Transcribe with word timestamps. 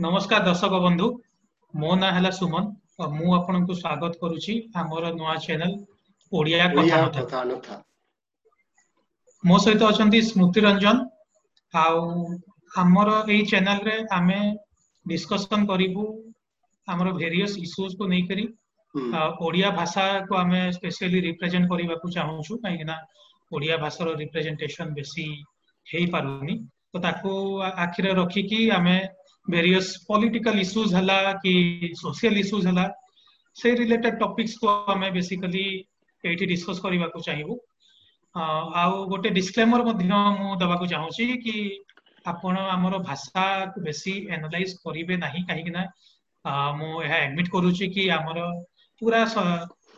नमस्कार 0.00 0.42
दर्शक 0.44 0.70
बंधु 0.82 1.06
मो 1.76 1.94
ना 1.96 2.10
है 2.12 2.30
सुमन 2.32 2.66
और 3.04 3.74
स्वागत 3.78 4.18
चैनल 4.22 5.72
मो 9.50 9.58
सहित 9.64 9.82
अच्छा 9.88 10.08
स्मृति 10.28 10.60
रंजन 10.66 11.00
आमर 12.84 13.10
यही 13.30 13.46
चैनल 13.52 13.80
रे 13.88 13.96
आमे 14.18 14.38
इश्यूज 17.24 17.94
को 17.94 18.06
नहीं 18.06 18.46
ओडिया 19.48 19.70
भाषा 19.82 20.06
को 20.28 20.34
आमे 20.44 20.62
स्पेशली 20.78 21.20
रिप्रेजेंट 21.28 21.68
चाहू 22.14 22.56
कहीं 22.60 22.90
ओडिया 23.56 23.76
भाषा 23.86 24.12
रिप्रेजेंटेशन 24.22 24.94
बेसी 25.00 25.28
हो 25.94 26.98
तो 27.00 27.36
आखिरे 27.62 28.14
रखिकी 28.22 28.68
आमे 28.80 29.00
वेरियस 29.50 29.88
पॉलिटिकल 30.08 30.58
इश्यूज 30.60 30.94
हला 30.94 31.18
कि 31.44 31.52
सोशल 31.98 32.36
इश्यूज 32.38 32.66
हला 32.66 32.86
से 33.62 33.74
रिलेटेड 33.74 34.18
टॉपिक्स 34.18 34.54
को 34.64 34.68
हम 34.90 35.08
बेसिकली 35.12 35.62
एटी 36.30 36.46
डिस्कस 36.50 36.78
करबा 36.86 37.06
को 37.16 37.20
चाहिबो 37.28 37.56
आ 38.46 38.82
गोटे 39.12 39.30
डिस्क्लेमर 39.36 39.84
मध्य 39.86 40.16
मु 40.40 40.54
दबा 40.62 40.74
को 40.82 40.86
चाहू 40.92 41.08
छी 41.18 41.28
कि 41.46 41.54
आपण 42.32 42.56
आमर 42.62 42.98
भाषा 43.08 43.44
को 43.76 43.80
बेसी 43.86 44.12
एनालाइज 44.38 44.72
करिवे 44.84 45.16
नाही 45.22 45.42
काहे 45.50 45.62
कि 45.62 45.70
ना 45.78 45.86
मु 46.80 46.90
ଏହା 47.06 47.16
एडमिट 47.28 47.48
करू 47.54 47.72
छी 47.78 47.88
कि 47.96 48.08
आमर 48.18 48.40
पूरा 49.00 49.22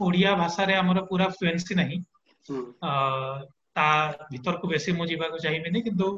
ओडिया 0.09 0.34
भाषा 0.42 0.64
रे 0.70 0.75
आमर 0.83 1.01
पूरा 1.11 1.27
फ्लुएंसी 1.39 1.75
नाही 1.80 1.97
हम्म। 2.51 2.64
ता 3.78 3.89
भीतर 4.30 4.56
को 4.62 4.69
बेसी 4.69 4.92
मु 5.01 5.06
जीवा 5.11 5.28
को 5.34 5.39
चाहिबे 5.48 5.70
नै 5.77 5.80
किंतु 5.89 6.11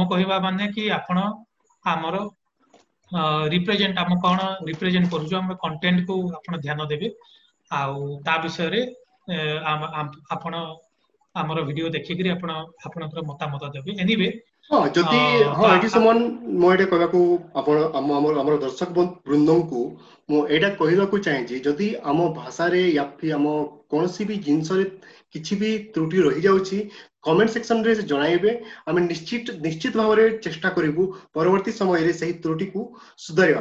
मु 0.00 0.04
କହିବା 0.14 0.42
माने 0.48 0.68
कि 0.76 0.88
आपण 0.98 1.18
ଆମର 1.94 2.18
ରିପ୍ରେଜେଣ୍ଟ 3.54 3.98
ଆମେ 4.04 4.16
କ'ଣ 4.24 4.38
ରିପ୍ରେଜେଣ୍ଟ 4.70 5.10
କରୁଛୁ 5.14 5.34
ଆମେ 5.42 5.54
କଣ୍ଟେଣ୍ଟକୁ 5.64 6.14
ଆପଣ 6.38 6.54
ଧ୍ୟାନ 6.66 6.80
ଦେବେ 6.92 7.08
ଆଉ 7.80 7.98
ତା 8.28 8.34
ବିଷୟରେ 8.44 8.80
ଆପଣ 10.34 10.54
ଆମର 11.40 11.58
ଭିଡିଓ 11.68 11.88
ଦେଖିକିରି 11.96 12.28
ଆପଣ 12.36 12.50
ଆପଣଙ୍କର 12.86 13.20
ମତାମତ 13.30 13.62
ଦେବେ 13.74 13.90
ଏନିୱେ 14.02 14.30
ହଁ 14.70 14.80
ଯଦି 14.96 15.20
ହଁ 15.58 15.64
ଏଠି 15.74 15.88
ସମାନ 15.94 16.16
ମୁଁ 16.62 16.68
ଏଇଟା 16.74 16.86
କହିବାକୁ 16.92 17.18
ଆପଣ 17.60 17.76
ଆମ 18.00 18.08
ଆମର 18.40 18.54
ଦର୍ଶକ 18.64 18.88
ବୃନ୍ଦଙ୍କୁ 19.28 19.80
ମୁଁ 20.34 20.40
ଏଇଟା 20.56 20.68
କହିବାକୁ 20.80 21.16
ଚାହିଁଛି 21.28 21.56
ଯଦି 21.66 21.88
ଆମ 22.14 22.18
ଭାଷାରେ 22.40 22.82
ୟା 22.98 23.34
ଆମ 23.38 23.46
କୌଣସି 23.94 24.22
ବି 24.28 24.34
ଜିନିଷରେ 24.48 24.84
किसी 25.32 25.56
भी 25.56 25.76
त्रुटि 25.94 26.20
रही 26.26 26.40
जा 26.46 26.52
कमेंट 27.24 27.50
सेक्शन 27.50 27.80
में 27.86 27.94
जन 28.12 28.48
आम 28.88 28.98
निश्चित 28.98 29.50
निश्चित 29.66 29.96
भाव 29.96 30.16
चेष्टा 30.44 30.68
करू 30.78 31.06
परवर्त 31.34 31.68
समय 31.80 32.12
त्रुटि 32.46 32.66
को 32.76 32.84
सुधार 33.26 33.52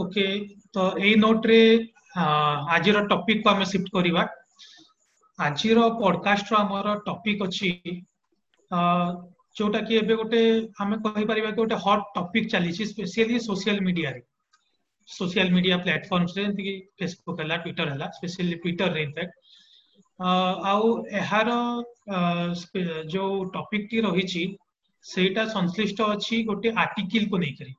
ओके 0.00 0.26
तो 0.74 0.86
यही 0.98 1.14
नोट 1.20 1.46
रे 1.46 1.58
आज 2.16 2.88
टॉपिक 3.10 3.42
को 3.44 3.50
हमें 3.50 3.64
सिफ्ट 3.74 3.88
करवा 3.96 4.22
आज 5.46 5.62
पडकास्ट 6.02 6.54
टॉपिक 7.06 7.42
अच्छी 7.46 7.70
जोटा 9.60 9.80
कि 9.88 10.00
गोटे 10.16 10.42
आम 10.82 10.94
कही 11.06 11.24
पार 11.30 11.40
गए 11.56 11.76
हॉट 11.86 12.04
टॉपिक 12.14 12.50
चली 12.50 12.72
स्पेशली 12.84 13.38
सोशल 13.48 13.80
मीडिया 13.90 14.10
रे 14.16 14.22
सोशल 15.10 15.50
मीडिया 15.52 15.76
प्लाटफर्म 15.84 16.26
फेसबुक 16.98 17.40
है 17.40 17.58
ट्विटर 17.62 17.88
है 18.02 18.10
स्पेशली 18.16 18.54
ट्विटर 18.64 18.96
इनफैक्ट 18.98 19.34
आहार 20.70 21.50
जो 23.14 23.24
टपिक 23.56 23.88
टी 23.90 24.00
रही 24.06 24.46
संश्लिष्ट 25.18 26.00
अच्छी 26.00 26.42
गोटे 26.50 26.70
आर्टिकल 26.80 27.24
को 27.30 27.38
लेकर 27.46 27.72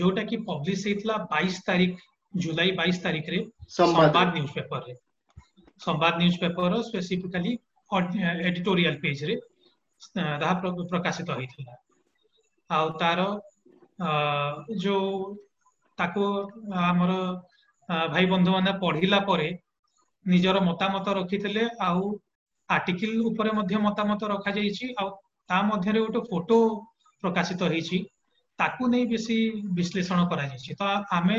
जोटा 0.00 0.22
कि 0.30 0.36
पब्लीश 0.50 0.86
होता 0.94 1.16
बैश 1.34 1.60
तारीख 1.66 1.98
जुलाई 2.44 2.70
बैश 2.82 3.00
तारीख 3.02 3.30
संवाद 3.78 4.32
न्यूज 4.34 4.50
पेपर 4.54 4.84
रे 4.88 4.96
Sambad 5.84 6.18
newspaper 6.40 6.80
specifically 6.82 7.58
editorial 8.48 8.94
page 9.02 9.24
रे 9.24 9.34
प्रकाशित 10.18 11.28
होता 11.30 11.74
आ 12.72 14.64
जो 14.84 14.96
ତାକୁ 16.00 16.22
ଆମର 16.90 17.12
ଭାଇ 18.14 18.26
ବନ୍ଧୁମାନେ 18.32 18.70
ପଢିଲା 18.84 19.18
ପରେ 19.30 19.48
ନିଜର 20.32 20.56
ମତାମତ 20.68 21.06
ରଖିଥିଲେ 21.20 21.64
ଆଉ 21.88 22.02
ଆର୍ଟିକିଲ 22.76 23.12
ଉପରେ 23.30 23.50
ମଧ୍ୟ 23.58 23.78
ମତାମତ 23.86 24.20
ରଖାଯାଇଛି 24.34 24.84
ଆଉ 25.02 25.08
ତା 25.52 25.56
ମଧ୍ୟରେ 25.70 25.98
ଗୋଟେ 26.06 26.20
ଫଟୋ 26.30 26.58
ପ୍ରକାଶିତ 27.24 27.60
ହେଇଛି 27.74 27.98
ତାକୁ 28.62 28.82
ନେଇ 28.94 29.04
ବେଶୀ 29.12 29.36
ବିଶ୍ଲେଷଣ 29.80 30.18
କରାଯାଇଛି 30.32 30.70
ତ 30.80 30.82
ଆମେ 31.18 31.38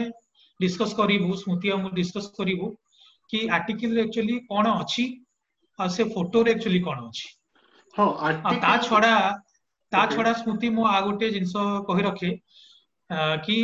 ଡିସକସ୍ 0.63 0.95
କରିବୁ 1.01 1.29
ସ୍ମୃତି 1.43 1.67
ଆଉ 1.73 1.77
ମୁଁ 1.85 1.91
ଡିସ୍କସ୍ 1.99 2.29
କରିବୁ 2.39 2.65
କି 3.33 3.39
ଆର୍ଟିକିଲରେ 3.57 4.01
ଆକ୍ଚୁଆଲି 4.07 4.35
କଣ 4.51 4.65
ଅଛି 4.85 5.03
ଆଉ 5.83 5.89
ସେ 5.97 6.01
ଫଟୋରେ 6.15 6.49
ଆକ୍ଚୁଆଲି 6.57 6.81
କଣ 6.89 6.97
ଅଛି 7.09 7.27
ହଁ 7.97 8.59
ତା 8.65 8.71
ଛଡା 8.89 9.13
ତା 9.95 10.01
ଛଡା 10.15 10.31
ସ୍ମୃତି 10.43 10.67
ମୁଁ 10.77 10.85
ଆଉ 10.95 11.01
ଗୋଟେ 11.09 11.27
ଜିନିଷ 11.37 11.55
କହି 11.91 12.01
ରଖେ 12.09 12.29
କି 13.49 13.57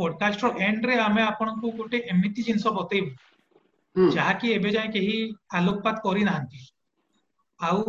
ପଡକାଷ୍ଟର 0.00 0.48
ଏଣ୍ଡରେ 0.68 0.94
ଆମେ 1.06 1.22
ଆପଣଙ୍କୁ 1.30 1.66
ଗୋଟେ 1.80 1.98
ଏମିତି 2.14 2.40
ଜିନିଷ 2.46 2.66
ବତେଇବୁ 2.78 3.08
ଯାହାକି 4.18 4.46
ଏବେ 4.56 4.70
ଯାଏ 4.76 4.88
କେହି 4.96 5.14
ଆଲୋକପାତ 5.60 5.96
କରିନାହାନ୍ତି 6.06 6.60
ଆଉ 7.68 7.82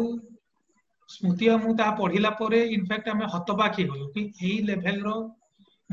ସ୍ମୃତି 1.15 1.45
ଆଉ 1.53 1.57
ମୁଁ 1.63 1.71
ତାହା 1.79 1.91
ପଢିଲା 2.01 2.29
ପରେ 2.41 2.59
ଇନଫ୍ୟାକ୍ଟ 2.75 3.07
ଆମେ 3.15 3.25
ହତବାକ 3.35 3.71
ହେଇଗଲୁ 3.81 4.05
କି 4.17 4.21
ଏଇ 4.49 4.57
ଲେଭେଲର 4.69 5.09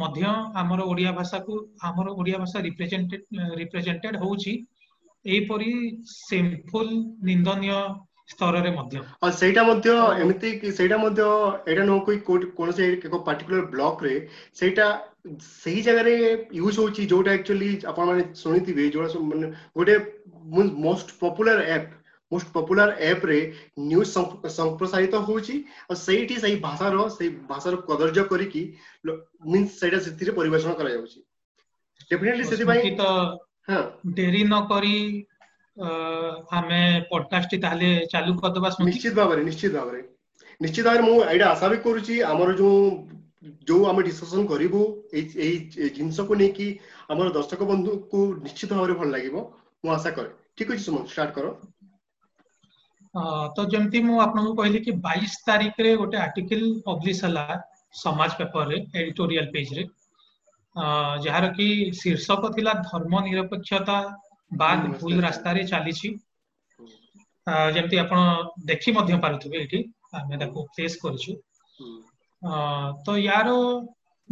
ମଧ୍ୟ 0.02 0.20
ଆମର 0.64 0.80
ଓଡ଼ିଆ 0.92 1.12
ଭାଷାକୁ 1.20 1.52
ଆମର 1.88 2.06
ଓଡ଼ିଆ 2.20 2.38
ଭାଷା 2.42 2.58
ରିପ୍ରେଜେଣ୍ଟେଡ 3.60 4.14
ହଉଛି 4.24 4.52
ଏହିପରି 5.32 5.70
ସିମ୍ପଲ 6.28 6.88
ନିନ୍ଦନୀୟ 7.30 7.72
ସ୍ତରରେ 8.32 8.70
ମଧ୍ୟ 8.78 8.94
ଆଉ 8.98 9.30
ସେଇଟା 9.40 9.62
ମଧ୍ୟ 9.70 9.86
ଏମିତି 10.24 10.48
ସେଇଟା 10.78 10.96
ମଧ୍ୟ 11.04 11.20
ଏଇଟା 11.70 11.84
ନୁହଁ 11.92 12.02
କି 12.06 12.14
କୌଣସି 12.60 12.80
ଏକ 13.06 13.14
ପାର୍ଟିକୁଲାର 13.28 13.64
ବ୍ଲକରେ 13.74 14.14
ସେଇଟା 14.62 14.86
ସେହି 15.42 15.82
ଜାଗାରେ 15.86 16.12
ୟୁଜ୍ 16.60 16.78
ହେଉଛି 16.80 17.02
ଯୋଉଟା 17.10 17.32
ଆକ୍ଚୁଆଲି 17.38 17.66
ଆପଣମାନେ 17.90 18.22
ଶୁଣିଥିବେ 18.38 18.86
ଯୋଉଟା 18.94 19.10
ସବୁ 19.12 19.50
ଗୋଟେ 19.80 19.94
most 20.86 21.18
popular 21.36 21.66
app 21.74 21.86
most 22.34 22.54
popular 22.68 22.90
ଆପ୍ରେ 23.10 23.36
ନ୍ୟୁଜ୍ 23.90 24.10
ସମ୍ପ୍ରସାରିତ 24.58 25.20
ହେଉଛି 25.28 25.54
ଆଉ 25.90 25.94
ସେଇଠି 26.06 26.36
ସେଇ 26.46 26.56
ଭାଷାର 26.66 27.04
ସେଇ 27.18 27.30
ଭାଷାର 27.52 27.74
କଦର୍ଯ୍ୟ 27.90 28.24
କରିକି 28.32 28.62
ମିନ୍ସ 29.50 29.70
ସେଇଟା 29.82 29.98
ସେଥିରେ 30.08 30.32
ପରିବେଷଣ 30.40 30.70
କରାଯାଉଛି 30.80 31.18
ଡେଫିନେଟଲି 32.14 32.44
ସେଥିପାଇଁ 32.50 32.82
ଡେରି 34.18 34.42
ନ 34.44 34.60
କରି 34.74 34.94
ଆମେ 36.60 36.82
ପଡକାଷ୍ଟଟି 37.12 37.58
ତାହେଲେ 37.66 37.90
ଚାଲୁ 38.16 38.30
କରିଦେବା 38.42 38.74
ନିଶ୍ଚିତ 38.90 39.14
ଭାବରେ 39.22 39.46
ନିଶ୍ଚିତ 39.50 39.72
ଭାବରେ 39.80 40.04
ନିଶ୍ଚିତ 40.64 40.86
ଭାବରେ 40.86 41.10
ମୁଁ 41.10 41.18
ଏଇଟା 41.32 41.50
ଆଶା 41.54 41.66
ବି 41.76 41.82
କରୁଛି 41.88 42.20
ଆମର 42.34 42.58
ଯୋଉ 42.62 42.86
जो 43.68 43.76
आम 43.86 44.00
डिस्कसन 44.02 44.46
करू 44.52 44.80
जिनस 45.20 46.18
को 46.28 46.34
लेकिन 46.40 47.12
आम 47.14 47.28
दर्शक 47.36 47.62
बंधु 47.70 47.94
को 48.10 48.20
निश्चित 48.42 48.72
भाव 48.72 48.92
भल 48.98 49.08
लगे 49.14 49.30
मुझे 49.36 49.90
आशा 49.94 50.10
कै 50.18 50.26
ठीक 50.58 50.70
अच्छे 50.70 50.82
सुमन 50.84 51.06
स्टार्ट 51.14 51.30
कर 51.38 51.48
तो 53.56 53.64
जमी 53.72 54.00
मुझे 54.10 54.38
कहली 54.62 54.80
कि 54.86 54.92
बैश 55.06 55.36
तारीख 55.46 55.80
में 55.80 55.96
गोटे 56.02 56.16
आर्टिकल 56.26 56.62
पब्लीश 56.86 57.24
है 57.46 57.58
समाज 58.02 58.34
पेपर 58.42 58.68
रे 58.72 58.76
एडिटोरियल 59.02 59.46
पेज 59.56 59.72
रे 59.78 59.84
जार 61.26 61.48
कि 61.58 61.68
शीर्षक 62.02 62.50
थिला 62.58 62.72
धर्म 62.88 63.18
निरपेक्षता 63.24 63.98
बाद 64.62 64.86
भूल 65.00 65.20
रास्त 65.26 65.42
चली 65.72 65.92
जमी 65.98 67.96
आप 68.06 68.52
देखी 68.72 68.92
पारे 69.00 69.66
ये 69.66 69.84
आम 70.22 70.50
प्लेस 70.54 70.96
करूँ 71.06 71.36
तो 72.44 73.16
यार 73.16 73.48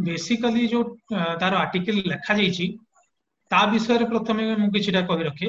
बेसिकली 0.05 0.67
जो 0.69 0.83
तार 1.13 1.55
आर्टिकल 1.55 1.95
लिखा 1.95 2.35
जाइछि 2.35 2.67
विषय 3.73 4.05
प्रथम 4.13 4.41
मु 4.61 4.71
किछिटा 4.77 5.01
रखे 5.27 5.47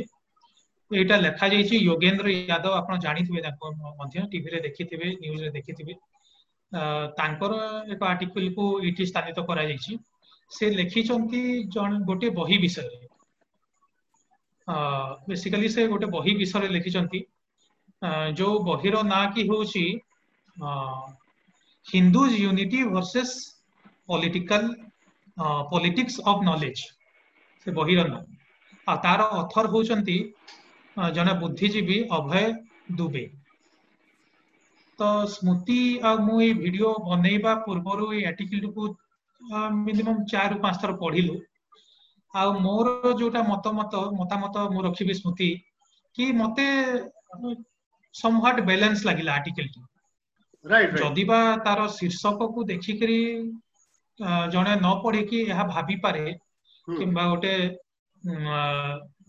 एटा 1.02 1.16
लिखा 1.18 1.48
जाइछि 1.48 1.78
योगेंद्र 1.88 2.30
यादव 2.30 2.74
आपन 2.74 3.00
जानते 3.00 3.34
हैं 3.34 3.42
देखी 3.48 4.32
टीवी 4.32 4.52
रे 4.52 4.60
देखिथिबे 4.68 5.10
न्यूज 5.22 5.42
रे 5.42 5.50
देखिथिबे 5.58 5.96
एक 7.94 8.04
आर्टिकल 8.04 8.50
को 8.58 8.68
इटि 8.92 9.06
स्थापित 9.06 9.40
करा 9.52 9.64
जाइछि 9.70 10.00
गोटे 12.10 12.30
बही 12.42 12.58
विषय 12.66 12.82
रे 12.82 13.08
बेसिकली 15.30 15.70
से 15.78 15.88
गोटे 15.96 16.06
बही 16.18 16.36
विषय 16.44 16.68
रे 16.78 17.24
जो 18.42 18.58
बही 18.72 18.90
रहा 18.90 19.02
ना 19.14 19.26
की 19.36 19.48
होउछि 19.48 19.84
Hindus 21.94 22.34
unity 22.40 22.84
versus 22.84 23.56
political 24.08 24.64
uh, 25.44 25.62
politics 25.74 26.20
of 26.32 26.38
knowledge 26.48 26.80
से 27.64 27.72
ବହିର 27.80 28.04
ନାଁ 28.12 28.22
ଆଉ 28.92 28.96
ତାର 29.06 29.22
ଅଥର 29.42 29.66
ହେଉଛନ୍ତି 29.74 30.16
ଜଣେ 31.18 31.34
ବୁଦ୍ଧିଜୀବୀ 31.42 31.98
ଅଭୟ 32.18 32.96
ଦୁବେ 33.02 33.24
ତ 35.00 35.02
ସ୍ମୃତି 35.36 35.80
ଆଉ 36.12 36.16
ମୁଁ 36.30 36.38
ଏଇ 36.48 36.54
ଭିଡିଓ 36.64 36.92
ବନେଇବା 37.10 37.54
ପୂର୍ବରୁ 37.68 38.06
ଏଇ 38.20 38.24
ଆର୍ଟିକିଲଟିକୁ 38.32 38.84
ମିନିମମ୍ 39.86 40.22
ଚାରିରୁ 40.34 40.60
ପାଞ୍ଚ 40.66 40.78
ଥର 40.86 40.92
ପଢିଲୁ 41.04 41.36
ଆଉ 42.44 42.50
ମୋର 42.68 42.88
ଯୋଉଟା 43.24 43.42
ମତାମତ 43.52 43.94
ମତାମତ 44.22 44.56
ମୁଁ 44.78 44.82
ରଖିବି 44.88 45.14
ସ୍ମୃତି 45.22 45.50
କି 46.22 46.26
ମତେ 46.44 46.68
ସମ୍ଭାଟ 48.24 48.56
ବାଲାନ୍ସ 48.72 49.00
ଲାଗିଲା 49.12 49.32
ଆର୍ଟିକିଲଟି 49.42 49.82
जदि 50.66 51.24
तार 51.66 51.88
शीर्षक 51.90 52.38
को 52.56 52.64
देखिक 52.64 53.00
जड़े 54.54 54.76
न 54.82 55.02
पढ़े 55.04 55.22
कि 55.34 55.46
पारे 56.04 56.34
कि 56.90 57.06
गोटे 57.18 57.56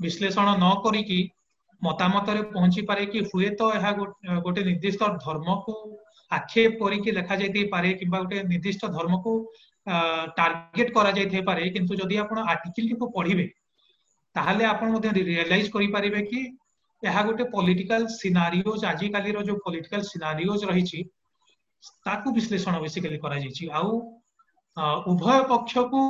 विश्लेषण 0.03 0.49
न 0.63 0.73
कर 0.87 0.99
मतामत 1.85 2.27
पहुंची 2.55 2.83
पारे 2.89 3.07
कि 3.17 3.23
हुए 3.35 3.49
तो 3.61 3.71
यह 3.75 3.91
गोटे 3.99 4.65
निर्दिष्ट 4.65 5.03
धर्म 5.05 5.55
को 5.67 5.75
आक्षेप 6.33 6.79
करेखा 6.83 7.35
जाती 7.37 7.65
पारे 7.75 7.93
कि 7.95 8.07
गोटे 8.15 8.43
निर्दिष्ट 8.49 8.85
धर्म 8.99 9.17
को 9.25 9.35
टार्गेट 10.37 10.95
करा 10.99 11.13
पारे 11.47 11.69
किंतु 11.79 11.95
आर्टिकल 12.49 12.95
को 12.99 13.07
पढ़े 13.17 13.45
ताहले 14.35 15.23
रियलाइज 15.23 15.71
करें 15.77 16.23
कि 16.25 16.45
यह 17.05 17.23
गोटे 17.27 17.45
पॉलिटिकल 17.57 18.07
सिनारियोज 18.21 18.85
आज 18.93 19.05
कल 19.17 19.43
जो 19.45 19.57
पॉलिटिकल 19.65 20.01
सिनारियोज 20.13 20.65
रही 20.73 20.85
ତାକୁ 22.09 22.33
ବିଶ୍ଳେଷଣ 22.39 22.81
ବେସିକାଲି 22.85 23.19
କରାଯାଇଛି 23.23 23.71
ଆଉ 23.81 23.91
ଉଭୟ 25.15 25.39
ପକ୍ଷକୁ 25.53 26.01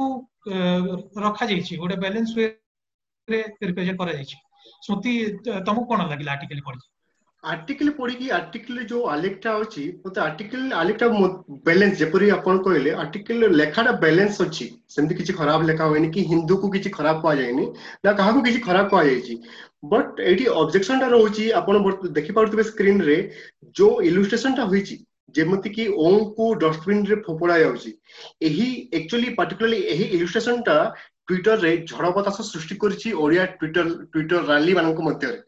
ରଖାଯାଇଛି 1.27 1.79
ଗୋଟେ 1.85 1.97
ବାଲାନ୍ସ 2.07 2.31
ୱେରେ 2.43 3.43
ରିପ୍ରେଜେଣ୍ଟ 3.71 3.99
କରାଯାଇଛି 4.03 4.37
ସ୍ମୃତି 4.87 5.13
ତମକୁ 5.67 5.87
କଣ 5.93 6.01
ଲାଗିଲା 6.13 6.35
ଆର୍ଟିକଲ 6.37 6.67
ପଢିକି 6.71 6.87
ଆର୍ଟିକଲ 7.53 7.93
ପଢିକି 8.01 8.27
ଆର୍ଟିକଲ 8.39 8.83
ଯୋଉ 8.91 9.07
ଆଲେଖଟା 9.15 9.53
ଅଛି 9.63 9.85
ମତେ 10.05 10.21
ଆର୍ଟିକଲ 10.25 10.61
ଆଲେଖଟା 10.81 11.07
ବାଲାନ୍ସ 11.69 11.99
ଯେପରି 12.03 12.29
ଆପଣ 12.39 12.55
କହିଲେ 12.67 12.91
ଆର୍ଟିକଲ 13.05 13.49
ଲେଖାଟା 13.61 13.93
ବାଲାନ୍ସ 14.05 14.37
ଅଛି 14.47 14.67
ସେମିତି 14.97 15.15
କିଛି 15.21 15.33
ଖରାପ 15.41 15.61
ଲେଖା 15.71 15.85
ହୁଏନି 15.95 16.09
କି 16.17 16.21
ହିନ୍ଦୁକୁ 16.33 16.71
କିଛି 16.77 16.91
ଖରାପ 16.99 17.19
କୁହାଯାଇନି 17.25 17.67
ନା 18.05 18.11
କାହାକୁ 18.21 18.45
କିଛି 18.47 18.61
ଖରାପ 18.69 18.87
କୁହାଯାଇଛି 18.95 19.35
ବଟ୍ 19.95 20.13
ଏଇଠି 20.29 20.45
ଅବଜେକ୍ସନଟା 20.61 21.07
ରହୁଛି 21.17 21.45
ଆପଣ 21.63 21.75
ଦେଖିପାରୁଥିବେ 22.21 22.65
ସ୍କ୍ରିନରେ 22.71 23.17
ଯୋଉ 23.81 23.97
ଇଲୁଷ୍ଟ୍ରେସନଟା 24.11 24.65
ହୋଇଛି 24.75 24.97
ଯେମିତିକି 25.37 25.85
ଓଙ୍କୁ 26.07 26.47
ଡଷ୍ଟବିନ୍ 26.63 27.03
ରେ 27.11 27.17
ଫୋପଡା 27.29 27.57
ଯାଉଛି 27.63 27.91
ଏହି 28.49 28.67
ଏକ୍ଚୁଆଲି 29.01 29.33
ପାର୍ଟିକୁଲାରଲି 29.41 29.79
ଏହି 29.95 30.07
ଇଲୁଷ୍ଟ୍ରେସନ 30.19 30.63
ଟା 30.69 30.77
ଟ୍ୱିଟରରେ 31.31 31.73
ଝଡ଼ 31.93 32.11
ବତାସ 32.19 32.47
ସୃଷ୍ଟି 32.53 32.79
କରିଛି 32.85 33.09
ଓଡ଼ିଆ 33.27 33.45
ଟ୍ୱିଟର 33.59 33.87
ଟ୍ୱିଟର 34.13 34.41
ରାଲି 34.51 34.75
ମାନଙ୍କ 34.81 35.07
ମଧ୍ୟରେ 35.09 35.39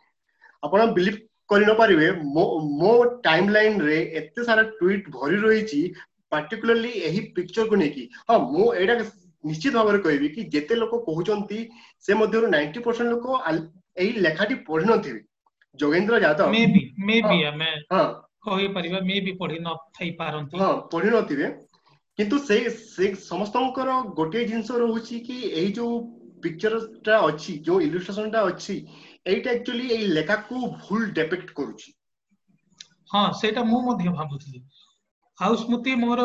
ଆପଣ 0.69 0.81
ବିଲିଭ 0.99 1.19
କରିନପାରିବେ 1.53 2.09
ମୋ 2.37 2.45
ମୋ 2.83 2.93
ଟାଇମ୍ 3.29 3.51
ଲାଇନ୍ରେ 3.57 3.99
ଏତେ 4.23 4.47
ସାରା 4.51 4.63
ଟ୍ୱିଟ୍ 4.79 5.11
ଭରି 5.17 5.39
ରହିଛି 5.47 5.81
ପାର୍ଟିକୁଲାରଲି 6.35 6.93
ଏହି 7.11 7.21
ପିକ୍ଚରକୁ 7.39 7.77
ନେଇକି 7.83 8.05
ହଁ 8.31 8.39
ମୁଁ 8.55 8.67
ଏଇଟା 8.83 8.97
ନିଶ୍ଚିତ 9.49 9.73
ଭାବରେ 9.83 9.99
କହିବି 10.07 10.29
କି 10.37 10.43
ଯେତେ 10.57 10.75
ଲୋକ 10.83 11.01
କହୁଛନ୍ତି 11.09 11.59
ସେ 12.07 12.15
ମଧ୍ୟରୁ 12.23 12.47
ନାଇଣ୍ଟି 12.57 12.81
ପରସେଣ୍ଟ 12.87 13.11
ଲୋକ 13.17 13.43
ଏହି 14.03 14.11
ଲେଖାଟି 14.29 14.55
ପଢିନଥିବେ 14.71 15.21
ଯୋଗେନ୍ଦ୍ର 15.83 16.23
ଯାଦବ 16.27 17.83
ହଁ 17.95 18.07
କହିପାରିବା 18.49 18.99
ମେ 19.09 19.15
ବି 19.27 19.33
ପଢି 19.43 19.57
ନ 19.59 19.75
ଥାଇପାରନ୍ତି 19.99 20.61
ହଁ 20.63 20.69
ପଢି 20.95 21.09
ନଥିବେ 21.15 21.47
କିନ୍ତୁ 22.21 22.37
ସେଇ 22.49 22.63
ସେ 22.95 23.07
ସମସ୍ତଙ୍କର 23.31 23.95
ଗୋଟିଏ 24.19 24.43
ଜିନିଷ 24.51 24.79
ରହୁଛି 24.83 25.17
କି 25.29 25.37
ଏଇ 25.61 25.71
ଯୋଉ 25.79 25.95
ପିକ୍ଚରଟା 26.47 27.17
ଅଛି 27.29 27.53
ଯୋଉ 27.69 27.79
ଇଲୁଷ୍ଟ୍ରେସନଟା 27.89 28.41
ଅଛି 28.51 28.75
ଏଇଟା 29.35 29.51
ଆକ୍ଚୁଆଲି 29.59 29.87
ଏଇ 29.97 30.07
ଲେଖାକୁ 30.19 30.55
ଭୁଲ 30.83 31.03
ଡେପିକ୍ଟ 31.21 31.49
କରୁଛି 31.61 31.91
ହଁ 33.15 33.25
ସେଇଟା 33.41 33.63
ମୁଁ 33.73 33.81
ମଧ୍ୟ 33.89 34.09
ଭାବୁଥିଲି 34.21 34.61
ଆଉ 35.45 35.53
ସ୍ମୃତି 35.63 35.93
ମୋର 36.05 36.23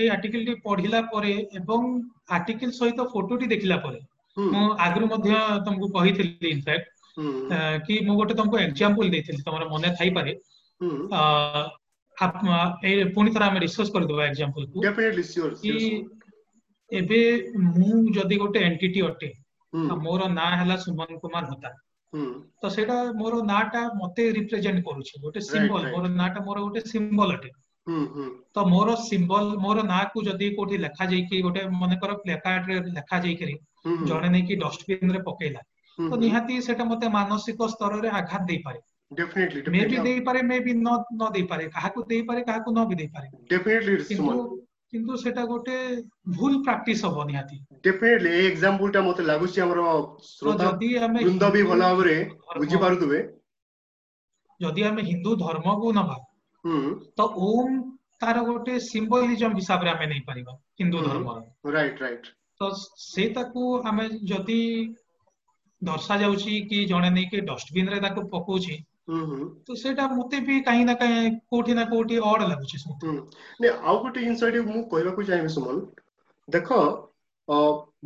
ଏଇ 0.00 0.08
ଆର୍ଟିକଲଟି 0.16 0.54
ପଢିଲା 0.66 0.98
ପରେ 1.14 1.32
ଏବଂ 1.60 1.80
ଆର୍ଟିକଲ 2.36 2.70
ସହିତ 2.80 3.00
ଫଟୋଟି 3.14 3.46
ଦେଖିଲା 3.54 3.76
ପରେ 3.86 4.00
ମୁଁ 4.56 4.66
ଆଗରୁ 4.88 5.06
ମଧ୍ୟ 5.14 5.38
ତମକୁ 5.66 5.86
କହିଥିଲି 5.96 6.50
ଇନଫ୍ୟାକ୍ଟ 6.56 6.90
କି 7.88 7.94
ମୁଁ 8.10 8.14
ଗୋଟେ 8.20 8.34
ତମକୁ 8.42 8.58
ଏକ୍ସାମ୍ପଲ 8.66 9.08
ଦେଇଥିଲି 9.16 9.40
ତମର 9.50 9.64
ମନେ 9.74 9.88
ଥାଇପାରେ 10.02 10.32
आप 11.26 12.42
ପୁଣି 13.14 13.30
ଥରେ 13.34 13.44
ଆମେ 13.48 13.58
ରିସର୍ଚ୍ଚ 13.66 13.92
କରିଦେବା 13.94 14.22
ଏକ୍ସାମ୍ପଲ 14.32 14.64
କୁ 14.72 14.76
ଡେଫିନେଟଲି 14.86 15.24
ସିଓର 15.32 15.52
କି 15.62 15.72
ଏବେ 17.00 17.18
ମୁଁ 17.78 17.96
ଯଦି 18.18 18.36
ଗୋଟେ 18.42 18.58
ଏଣ୍ଟିଟି 18.68 19.00
ଅଟେ 19.10 19.30
ମୋର 20.04 20.22
ନାଁ 20.38 20.50
ହେଲା 20.60 20.76
ସୁମନ 20.84 21.08
କୁମାର 21.24 21.44
ହୋତା 21.52 21.70
ତ 22.62 22.64
ସେଇଟା 22.76 22.96
ମୋର 23.20 23.34
ନାଁଟା 23.52 23.80
ମତେ 24.00 24.22
ରିପ୍ରେଜେଣ୍ଟ 24.38 24.78
କରୁଛି 24.88 25.14
ଗୋଟେ 25.24 25.40
ସିମ୍ବଲ 25.50 25.82
ମୋର 25.94 26.04
ନାଁଟା 26.20 26.38
ମୋର 26.48 26.56
ଗୋଟେ 26.66 26.80
ସିମ୍ବଲ 26.92 27.28
ଅଟେ 27.38 27.50
ତ 28.54 28.56
ମୋର 28.74 28.88
ସିମ୍ବଲ 29.08 29.44
ମୋର 29.64 29.78
ନାଁକୁ 29.92 30.18
ଯଦି 30.28 30.46
କୋଉଠି 30.58 30.76
ଲେଖା 30.86 31.04
ଯାଇକି 31.14 31.34
ଗୋଟେ 31.46 31.62
ମନେକର 31.82 32.10
ପ୍ଲେକାର୍ଡରେ 32.26 32.76
ଲେଖା 33.00 33.16
ଯାଇକିରି 33.26 33.56
ଜଣେ 34.12 34.28
ନେଇକି 34.36 34.54
ଡଷ୍ଟବିନ 34.64 35.10
ରେ 35.18 35.22
ପକେଇଲା 35.30 35.60
ତ 36.10 36.12
ନିହାତି 36.24 36.52
ସେଟା 36.68 36.84
ମତେ 36.92 37.06
ମାନସିକ 37.18 37.58
ସ୍ତରରେ 37.74 38.08
ଆଘାତ 38.20 38.42
ଦେଇପାରେ 38.52 38.78
definitely, 39.12 39.60
definitely 39.60 39.72
maybe 39.80 39.96
yeah. 39.96 40.04
ଦେଇପାରେ 40.06 40.40
maybe 40.50 40.72
ନ 40.84 40.94
ନ 41.20 41.28
ଦେଇପାରେ 41.36 41.64
କାହାକୁ 41.76 42.04
ଦେଇପାରେ 42.12 42.40
କାହାକୁ 42.50 42.68
ନ 42.76 42.84
ବି 42.90 42.94
ଦେଇପାରେ 43.00 43.28
definitely 43.52 43.96
କିନ୍ତୁ 44.10 44.36
କିନ୍ତୁ 44.94 45.12
ସେଟା 45.22 45.44
ଗୋଟେ 45.50 45.76
ଭୁଲ 46.38 46.52
ପ୍ରାକ୍ଟିସ 46.68 47.00
ହବ 47.10 47.24
ନିହାତି 47.30 47.56
ଡେଫିନେଟଲି 47.88 48.30
ଏଇ 48.38 48.44
ଏକ୍ସାମ୍ପଲଟା 48.52 49.00
ମତେ 49.08 49.22
ଲାଗୁଛି 49.30 49.58
ଆମର 49.66 49.80
ଶ୍ରୋତା 50.38 50.64
ଯଦି 50.70 50.88
ଆମେ 51.08 51.18
ବୃନ୍ଦ 51.26 51.44
ବି 51.54 51.60
ଭଲ 51.72 51.80
ଭାବରେ 51.90 52.16
ବୁଝି 52.64 52.76
ପାରୁଥିବେ 52.84 53.18
ଯଦି 54.66 54.82
ଆମେ 54.92 55.00
ହିନ୍ଦୁ 55.10 55.30
ଧର୍ମକୁ 55.44 55.86
ନବା 55.98 56.16
ତ 57.18 57.20
ଓମ୍ 57.50 57.76
ତାର 58.24 58.36
ଗୋଟେ 58.50 58.74
ସିମ୍ବୋଲିଜମ 58.92 59.50
ହିସାବରେ 59.60 59.88
ଆମେ 59.94 60.06
ନେଇପାରିବା 60.14 60.52
ହିନ୍ଦୁ 60.82 60.96
ଧର୍ମର 61.08 61.76
ରାଇଟ 61.78 61.96
ରାଇଟ 62.06 62.24
ତ 62.58 62.64
ସେଇଟାକୁ 63.12 63.62
ଆମେ 63.92 64.04
ଯଦି 64.32 64.60
ଦର୍ଶାଯାଉଛି 65.90 66.52
କି 66.72 66.84
ଜଣେ 66.92 67.08
ନେଇକି 67.18 67.38
ଡଷ୍ଟବିନ 67.52 67.86
ରେ 67.94 67.98
ତାକୁ 68.08 68.20
ପକଉଛି 68.36 68.76
तो 69.10 69.74
सेटा 69.76 70.06
मते 70.08 70.38
भी 70.44 70.60
कहीं 70.66 70.84
ना 70.84 70.92
कहीं 71.00 71.30
कोठी 71.50 71.74
ना 71.74 71.84
कोठी 71.88 72.18
ऑड 72.28 72.42
लागुची 72.42 72.78
ने 73.62 73.68
आउ 73.68 73.98
गोटे 74.02 74.20
इनसाइड 74.26 74.56
मु 74.68 74.82
कहबा 74.92 75.10
को 75.16 75.22
चाहेबे 75.22 75.48
सुमन 75.56 75.80
देखो 76.54 76.78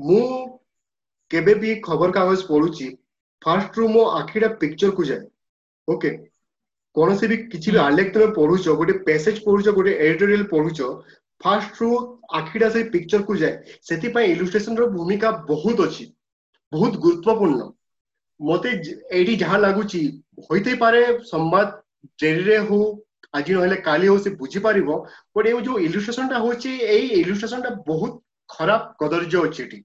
मु 0.06 0.18
केबे 1.30 1.54
भी 1.62 1.74
खबर 1.84 2.10
कागज 2.18 2.42
पढुची 2.48 2.88
फर्स्ट 3.44 3.78
रु 3.78 3.88
मो 3.94 4.02
आखिडा 4.22 4.48
पिक्चर 4.64 4.90
को 5.00 5.04
जाए 5.12 5.24
ओके 5.96 6.16
কোনসি 6.96 7.26
বি 7.30 7.36
কিছু 7.52 7.70
বি 7.74 7.78
আলেখ 7.88 8.06
তুমি 8.14 8.26
পড়ুছ 8.36 8.72
গোটে 8.78 8.94
প্যাসেজ 9.08 9.36
পড়ুছ 9.46 9.72
গোটে 9.76 9.90
এডিটোরিয়াল 10.04 10.44
পড়ুছ 10.52 10.78
ফার্স্ট 11.44 11.82
রু 11.82 11.88
আখিটা 12.38 12.68
সেই 12.76 12.84
পিকচর 12.94 13.22
কু 13.28 13.36
যায় 13.42 13.76
সেথিপাই 13.90 14.30
ইলুস্ট্রেশন 14.32 14.78
র 14.80 14.86
ভূমিকা 14.96 15.30
বহুত 15.50 15.84
অছি 15.86 16.06
বহুত 16.76 16.98
গুরুত্বপূর্ণ 17.04 17.68
মতে 18.46 18.70
ଏଇଠି 19.18 19.34
ଯାହା 19.42 19.56
ଲାଗୁଛି 19.64 20.00
ହୋଇଥାଇପାରେ 20.48 20.98
ସମ୍ବାଦ 21.30 21.68
ଡେରିରେ 22.22 22.56
ହଉ 22.68 22.78
ଆଜି 23.38 23.52
ନହେଲେ 23.56 23.76
କାଲି 23.88 24.06
ହଉ 24.10 24.18
ସେ 24.26 24.30
ବୁଝିପାରିବ 24.42 24.88
ବଟ୍ 25.38 25.48
ଏ 25.50 25.52
ଯୋଉ 25.68 25.78
ଇଲୁଷ୍ଟ୍ରେସନଟା 25.88 26.38
ହଉଛି 26.44 26.70
ଏଇ 26.96 27.06
ଇଲୁଷ୍ଟ୍ରେସନଟା 27.22 27.70
ବହୁତ 27.88 28.14
ଖରାପ 28.56 28.84
କଦର୍ଯ୍ୟ 29.02 29.42
ଅଛି 29.48 29.60
ଏଠି 29.66 29.78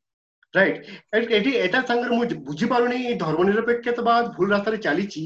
ରାଇଟ 0.57 1.35
ଏଠି 1.39 1.51
ଏଟା 1.65 1.79
ସାଙ୍ଗରେ 1.89 2.15
ମୁଁ 2.19 2.25
ବୁଝିପାରୁନି 2.51 2.99
ଧର୍ମନିରପେକ୍ଷତାବାଦ 3.23 4.23
ଭୁଲ 4.37 4.47
ରାସ୍ତାରେ 4.55 4.77
ଚାଲିଛି 4.87 5.21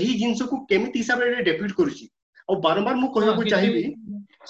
ଏହି 0.00 0.10
ଜିନିଷକୁ 0.24 0.54
କେମିତି 0.74 0.96
ହିସାବରେ 1.04 1.46
ଡେଫିଟ୍ 1.48 1.78
କରୁଛି 1.80 2.04
ଆଉ 2.48 2.54
ବାରମ୍ବାର 2.68 2.94
ମୁଁ 3.04 3.08
କହିବାକୁ 3.16 3.42
ଚାହିଁବି 3.54 3.82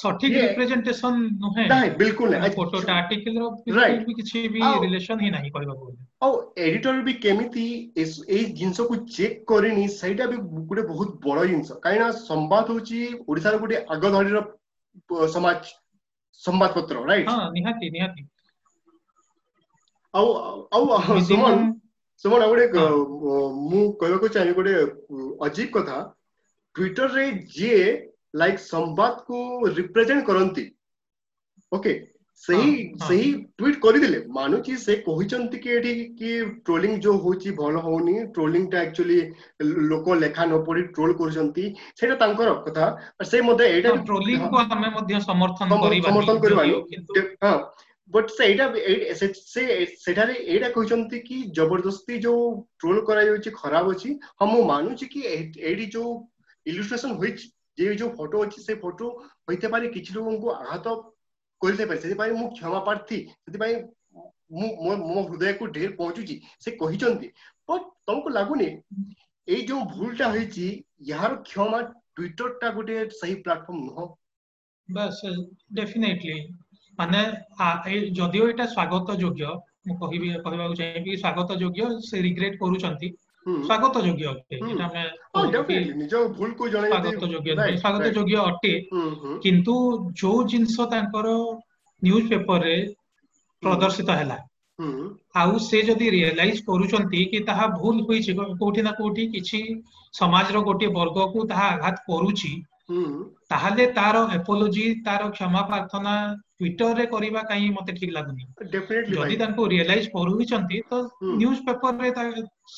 ସଠିକ 0.01 0.37
ରିପ୍ରେଜେଣ୍ଟେସନ 0.43 1.15
ନୁହେଁ 1.43 1.65
ନାଇଁ 1.73 1.91
ବିଲକୁଲ 2.03 2.31
ଫଟୋଟା 2.57 2.93
ଆର୍ଟିକଲର 3.01 3.89
ବି 4.09 4.15
କିଛି 4.19 4.39
ବି 4.55 4.63
ରିଲେସନ 4.85 5.17
ହିଁ 5.25 5.31
ନାହିଁ 5.35 5.51
କହିବାକୁ 5.57 5.89
ଗଲେ 5.89 6.07
ଆଉ 6.29 6.39
ଏଡିଟର 6.67 7.03
ବି 7.09 7.15
କେମିତି 7.25 7.65
ଏଇ 8.05 8.47
ଜିନିଷକୁ 8.61 8.99
ଚେକ୍ 9.17 9.37
କରିନି 9.53 9.85
ସେଇଟା 9.97 10.29
ବି 10.35 10.39
ଗୋଟେ 10.73 10.85
ବହୁତ 10.93 11.11
ବଡ 11.27 11.45
ଜିନିଷ 11.53 11.79
କାହିଁକିନା 11.85 12.09
ସମ୍ବାଦ 12.29 12.69
ହଉଛି 12.79 13.01
ଓଡିଶାର 13.31 13.59
ଗୋଟେ 13.65 13.79
ଆଗ 13.97 14.13
ଧଡ଼ିର 14.17 14.45
ସମାଜ 15.37 15.61
ସମ୍ବାଦପତ୍ର 16.47 17.05
ରାଇଟ 17.11 17.27
ହଁ 17.41 17.51
ନିହାତି 17.59 17.91
ନିହାତି 17.99 18.23
ଆଉ 20.19 20.31
ଆଉ 20.79 21.19
ସୁମନ 21.33 21.51
ସୁମନ 22.23 22.41
ଆଉ 22.47 22.55
ଗୋଟେ 22.55 22.65
ମୁଁ 23.69 23.83
କହିବାକୁ 24.05 24.33
ଚାହିଁବି 24.37 24.57
ଗୋଟେ 24.63 24.75
ଅଜୀବ 25.49 25.71
କଥା 25.79 25.99
ଟ୍ୱିଟରରେ 26.79 27.27
ଯିଏ 27.57 27.87
लाइक 28.41 28.59
संवाद 28.59 29.17
को 29.27 29.39
रिप्रेजेंट 29.81 30.25
करती 30.31 30.71
ओके 31.79 32.01
ସେହି 32.43 32.71
ସେହି 33.09 33.27
ଟ୍ୱିଟ୍ 33.59 33.77
କରିଦେଲେ 33.83 34.19
ମାନୁଛି 34.37 34.77
ସେ 34.85 34.95
କହିଛନ୍ତି 35.09 35.59
କି 35.65 35.69
ଏଠି 35.75 35.91
କି 36.21 36.31
ଟ୍ରୋଲିଂ 36.69 36.95
ଯୋଉ 37.05 37.19
ହଉଛି 37.27 37.51
ଭଲ 37.59 37.83
ହଉନି 37.85 38.15
ଟ୍ରୋଲିଂଟା 38.39 38.81
ଆକ୍ଚୁଆଲି 38.87 39.19
ଲୋକ 39.93 40.17
ଲେଖା 40.23 40.47
ନ 40.47 40.59
ପଢି 40.69 40.83
ଟ୍ରୋଲ 40.97 41.17
କରୁଛନ୍ତି 41.21 41.67
ସେଇଟା 42.01 42.17
ତାଙ୍କର 42.23 42.57
କଥା 42.65 42.89
ସେ 43.33 43.43
ମଧ୍ୟ 43.51 43.69
ଏଇଟା 43.75 43.93
ଟ୍ରୋଲିଂକୁ 44.11 44.61
ଆମେ 44.79 44.91
ମଧ୍ୟ 44.97 45.21
ସମର୍ଥନ 45.29 45.79
କରିବା 45.85 46.11
ସମର୍ଥନ 46.11 46.45
କରିବାନି 46.47 46.75
ହଁ 47.47 47.55
ବଟ୍ 48.19 48.35
ସେଇଟା 48.39 48.69
ସେ 49.23 49.69
ସେଠାରେ 50.07 50.39
ଏଇଟା 50.57 50.73
କହିଛନ୍ତି 50.79 51.23
କି 51.31 51.39
ଜବରଦସ୍ତି 51.61 52.21
ଯୋଉ 52.27 52.45
ଟ୍ରୋଲ 52.87 53.07
କରାଯାଉଛି 53.13 53.55
ଖରାପ 53.63 53.97
ଅଛି 53.99 54.17
ହଁ 54.41 54.53
ମୁଁ 54.57 54.67
ମାନୁଛି 54.75 55.13
କି 55.17 55.21
ଏଇଠି 55.37 55.91
ଯୋଉ 55.99 56.21
ଇଲୁଷ୍ଟ୍ରେସନ 56.75 57.23
ହୋଇଛି 57.25 57.47
যে 57.79 57.85
যে 58.01 58.07
ফটো 58.19 58.37
অছি 58.45 58.59
সে 58.67 58.75
ফটো 58.85 59.07
হইতে 59.47 59.67
পারে 59.73 59.87
কিছু 59.97 60.11
লোককে 60.17 60.49
আঘাত 60.63 60.87
করতে 61.63 61.85
পারে 61.89 61.99
সেপাই 62.03 62.31
মু 62.41 62.47
ক্ষমা 62.59 62.81
প্রার্থী 62.87 63.19
সেপাই 63.53 63.73
মু 64.59 64.67
মো 65.13 65.19
হৃদয়কু 65.31 65.65
ঢের 65.77 65.91
পৌঁছুছি 66.01 66.35
সে 66.63 66.71
কহিছন্তি 66.83 67.27
বট 67.69 67.83
তোমাকে 68.07 68.31
লাগুনি 68.39 68.69
এই 69.55 69.63
যে 69.69 69.75
ভুলটা 69.95 70.27
হয়েছি 70.33 70.65
ইহার 71.11 71.33
ক্ষমা 71.51 71.81
টুইটরটা 72.15 72.69
গোটে 72.77 72.95
সেই 73.21 73.35
প্ল্যাটফর্ম 73.45 73.81
নহ 73.89 73.99
বাস 74.97 75.17
ডেফিনেটলি 75.79 76.37
মানে 77.01 77.19
যদিও 78.21 78.45
এটা 78.53 78.65
স্বাগত 78.77 79.09
যোগ্য 79.25 79.43
ମୁଁ 79.87 79.95
କହିବି 80.03 80.27
କହିବାକୁ 80.47 80.75
ଚାହିଁବି 80.81 81.13
ସ୍ୱାଗତ 81.25 81.51
ଯୋଗ୍ୟ 81.63 81.81
ସେ 82.09 82.17
ରିଗ୍ରେଟ୍ 82.27 82.57
କରୁଛନ୍ତି 82.63 83.09
স্বাগত 83.69 83.95
যোগ্য 84.09 84.23
অটে 84.33 84.43
যেটা 84.69 84.83
আমরা 85.41 85.59
নিজ 86.01 86.13
ভুলকু 86.39 86.65
জনাই 86.75 86.91
স্বাগত 86.95 87.23
যোগ্য 87.35 87.47
স্বাগত 87.85 88.05
যোগ্য 88.19 88.35
অটে 88.51 88.73
কিন্তু 89.45 89.75
ଯୋଉ 90.21 90.39
ଜିନିଷ 90.51 90.77
ତାଙ୍କର 90.93 91.27
ନ୍ୟୁଜ 92.07 92.23
ପେପରରେ 92.33 92.75
ପ୍ରଦର୍ଶିତ 93.63 94.09
ହେଲା 94.21 94.39
ଆଉ 95.41 95.53
ସେ 95.69 95.79
ଯଦି 95.89 96.07
ରିଏଲାଇଜ 96.17 96.59
କରୁଛନ୍ତି 96.69 97.21
କି 97.33 97.39
ତାହା 97.51 97.65
ଭୁଲ 97.81 97.97
ହୋଇଛି 98.13 98.31
କୋଉଠି 98.61 98.81
ନା 98.89 98.93
କୋଉଠି 99.01 99.23
କିଛି 99.35 99.59
ସମାଜର 100.21 100.57
ଗୋଟିଏ 100.71 100.91
ବର୍ଗକୁ 101.01 101.39
ତାହା 101.55 101.67
ଆଘାତ 101.77 101.97
କରୁଛି 102.11 102.53
ତାହେଲେ 103.53 103.85
ତାର 103.99 104.21
ଏପୋଲୋଜି 104.39 104.85
ତାର 105.09 105.23
କ୍ଷମା 105.37 105.61
ପ୍ରାର୍ଥନା 105.71 106.15
ଟ୍ୱିଟରରେ 106.59 107.05
କରିବା 107.15 107.43
କାହିଁ 107.51 107.69
ମତେ 107.77 107.93
ଠିକ 108.01 108.11
ଲାଗୁନି 108.17 108.45
ଯଦି 109.17 109.37
ତାଙ୍କୁ 109.43 109.63
ରିଏଲାଇଜ 109.73 110.07
କରୁଛନ୍ତି 110.17 110.77
ତ 110.93 111.01
ନ୍ୟୁଜ 111.41 111.57
ପେପରରେ 111.69 112.11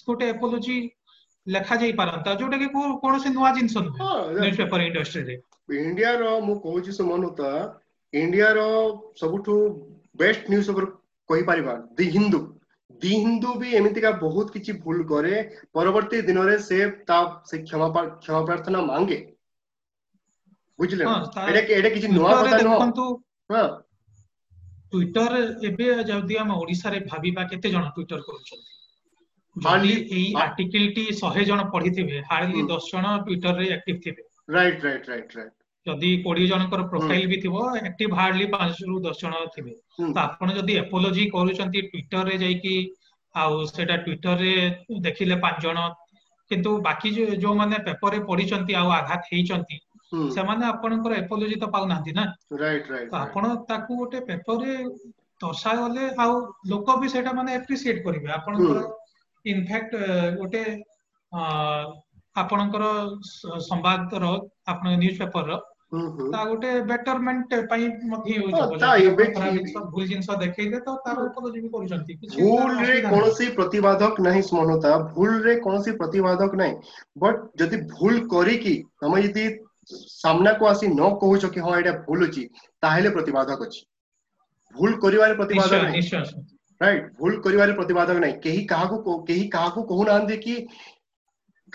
ଗୋଟେ 0.06 0.24
ଏପୋଲୋଜି 0.34 0.76
ଲେଖା 1.56 1.74
ଯାଇ 1.82 1.92
ପାରନ୍ତା 2.02 2.36
ଯୋଉଟା 2.42 2.56
କି 2.64 2.68
କୌଣସି 3.02 3.28
ନୂଆ 3.38 3.50
ଜିନିଷ 3.58 3.74
ନୁହେଁ 3.86 4.04
ନ୍ୟୁଜ 4.42 4.56
ପେପର 4.62 4.80
ଇଣ୍ଡଷ୍ଟ୍ରିରେ 4.90 5.34
ଇଣ୍ଡିଆର 5.82 6.22
ମୁଁ 6.46 6.56
କହୁଛି 6.68 6.90
ସୁମନତା 7.00 7.50
ଇଣ୍ଡିଆର 8.22 8.58
ସବୁଠୁ 9.22 9.54
ବେଷ୍ଟ 10.22 10.42
ନ୍ୟୁଜ 10.54 10.66
ପେପର 10.74 10.84
କହିପାରିବା 11.32 11.74
ଦି 11.98 12.06
ହିନ୍ଦୁ 12.16 12.40
ଦି 13.02 13.12
ହିନ୍ଦୁ 13.24 13.50
ବି 13.60 13.68
ଏମିତିକା 13.82 14.10
ବହୁତ 14.24 14.46
କିଛି 14.56 14.72
ଭୁଲ 14.86 14.98
କରେ 15.12 15.36
ପରବର୍ତ୍ତୀ 15.78 16.16
ଦିନରେ 16.30 16.56
ସେ 16.68 16.78
ତା 17.10 17.20
ସେ 17.50 17.56
କ୍ଷମା 17.66 17.90
କ୍ଷମା 18.20 18.42
ପ୍ରାର୍ଥନା 18.50 18.80
ମାଗେ 18.92 19.18
ବୁଝିଲେ 20.80 21.04
ଏଇଟା 21.78 22.62
ଟ୍ୱିଟର 24.94 25.38
ଏବେ 25.68 25.86
ଯଦି 26.10 26.34
ଆମେ 26.42 26.54
ଓଡିଶାରେ 26.62 26.98
ଭାବିବା 27.10 27.42
କେତେ 27.52 27.68
ଜଣ 27.74 27.84
ଟ୍ୱିଟର 27.96 28.20
କରୁଛନ୍ତି 28.28 28.72
ଯଦି 29.64 29.90
ଏଇ 30.18 30.86
ଟି 30.96 31.04
ଶହେ 31.22 31.42
ଜଣ 31.50 31.60
ପଢିଥିବେ 31.74 32.16
ହାର୍ଡଲି 32.30 32.62
ଦଶ 32.72 32.86
ଜଣ 32.94 33.06
ଟ୍ୱିଟରରେ 33.28 33.66
ଆକ୍ଟିଭ 33.78 33.96
ଥିବେ 34.06 34.22
ରାଇଟ 34.56 34.78
ରାଇଟ 34.88 35.04
ରାଇଟ 35.12 35.30
ରାଇଟ 35.38 35.52
ଯଦି 35.88 36.10
କୋଡିଏ 36.26 36.46
ଜଣଙ୍କର 36.52 36.82
ପ୍ରୋଫାଇଲ 36.94 37.24
ବି 37.32 37.36
ଥିବ 37.44 37.54
ଆକ୍ଟିଭ 37.88 38.10
ହାର୍ଡଲି 38.20 38.46
ପାଞ୍ଚରୁ 38.56 38.94
ଦଶ 39.06 39.20
ଜଣ 39.24 39.34
ଥିବେ 39.56 39.74
ତ 40.14 40.16
ଆପଣ 40.26 40.48
ଯଦି 40.58 40.72
ଏପୋଲୋଜି 40.84 41.24
କରୁଛନ୍ତି 41.36 41.80
ରେ 42.30 42.34
ଯାଇକି 42.44 42.74
ଆଉ 43.44 43.54
ସେଟା 43.74 43.96
ରେ 44.42 44.54
ଦେଖିଲେ 45.08 45.36
ପାଞ୍ଚ 45.46 45.60
ଜଣ 45.68 45.78
କିନ୍ତୁ 46.48 46.70
ବାକି 46.88 47.08
ଯୋଉ 47.18 47.34
ଯୋଉମାନେ 47.46 47.76
ପେପରରେ 47.90 48.18
ପଢିଛନ୍ତି 48.32 48.72
ଆଉ 48.84 48.88
ଆଘାତ 49.00 49.22
ହେଇଛନ୍ତି 49.34 49.76
ସେମାନେ 50.36 50.64
ଆପଣଙ୍କର 50.74 51.16
ଏପୋଲୋଜି 51.22 51.56
ତ 51.64 51.66
ପାଉନାହାନ୍ତି 51.74 52.12
ନା 52.18 52.24
ଆପଣ 53.24 53.42
ତାକୁ 53.70 53.92
ଗୋଟେ 54.02 54.18
ପେପରରେ 54.28 54.72
ଦର୍ଶାଗଲେ 55.44 56.02
ଆଉ 56.24 56.32
ଲୋକ 56.72 56.96
ବି 57.04 57.08
ସେଇଟା 57.14 57.32
ମାନେ 57.38 57.56
ଆପ୍ରିସିଏଟ 57.60 57.98
କରିବେ 58.08 58.28
ଆପଣଙ୍କର 58.38 58.80
ଇନଫ୍ୟାକ୍ଟ 59.54 59.92
ଗୋଟେ 60.42 60.62
ଆପଣଙ୍କର 62.42 62.84
ସମ୍ବାଦର 63.70 64.24
ଆପଣ 64.74 64.86
ନ୍ୟୁଜ 65.04 65.18
ପେପରର 65.22 65.60
ତା 66.34 66.38
ଗୋଟେ 66.50 66.70
ବେଟରମେଣ୍ଟ 66.90 67.50
ପାଇଁ 67.72 67.84
ମଧ୍ୟ 68.12 68.32
ୟୁଜ 68.44 68.60
ଭୁଲ 69.90 70.06
ଜିନିଷ 70.10 70.28
ଦେଖେଇଲେ 70.44 70.78
ତ 70.86 70.88
ତାର 71.04 71.18
ଉପଯୋଗୀ 71.28 71.58
ବି 71.64 71.68
କରୁଛନ୍ତି 71.74 72.12
ଭୁଲରେ 72.22 72.96
କୌଣସି 73.12 73.46
ପ୍ରତିବାଦକ 73.58 74.14
ନାହିଁ 74.28 74.42
ସ୍ମରଣତା 74.48 74.90
ଭୁଲରେ 75.18 75.52
କୌଣସି 75.66 75.92
ପ୍ରତିବାଦକ 76.00 76.50
ନାହିଁ 76.62 76.74
ବଟ୍ 77.26 77.38
ଯଦି 77.62 77.76
ଭୁଲ 77.94 78.14
କରିକି 78.36 78.74
ତମେ 79.04 79.18
ଯଦି 79.28 79.44
ସାମ୍ନାକୁ 79.92 80.66
ଆସି 80.68 80.86
ନ 80.90 81.08
କହୁଛ 81.22 81.48
କି 81.54 81.60
ହଁ 81.64 81.72
ଏଇଟା 81.78 81.92
ଭୁଲ 82.06 82.28
ଅଛି 82.32 82.44
ତାହେଲେ 82.84 83.10
ପ୍ରତିବାଦକ 83.16 83.66
ଅଛି 83.70 83.80
ଭୁଲ 84.78 84.96
କରିବାରେ 85.04 85.34
ପ୍ରତିବାଦକ 85.40 85.82
ନାହିଁ 85.84 86.08
ରାଇଟ 86.84 87.10
ଭୁଲ 87.18 87.40
କରିବାରେ 87.46 87.72
ପ୍ରତିବାଦକ 87.80 88.18
ନାହିଁ 88.26 88.38
କେହି 88.46 88.62
କାହାକୁ 88.74 89.18
କେହି 89.30 89.44
କାହାକୁ 89.56 89.84
କହୁନାହାନ୍ତି 89.90 90.38
କି 90.46 90.54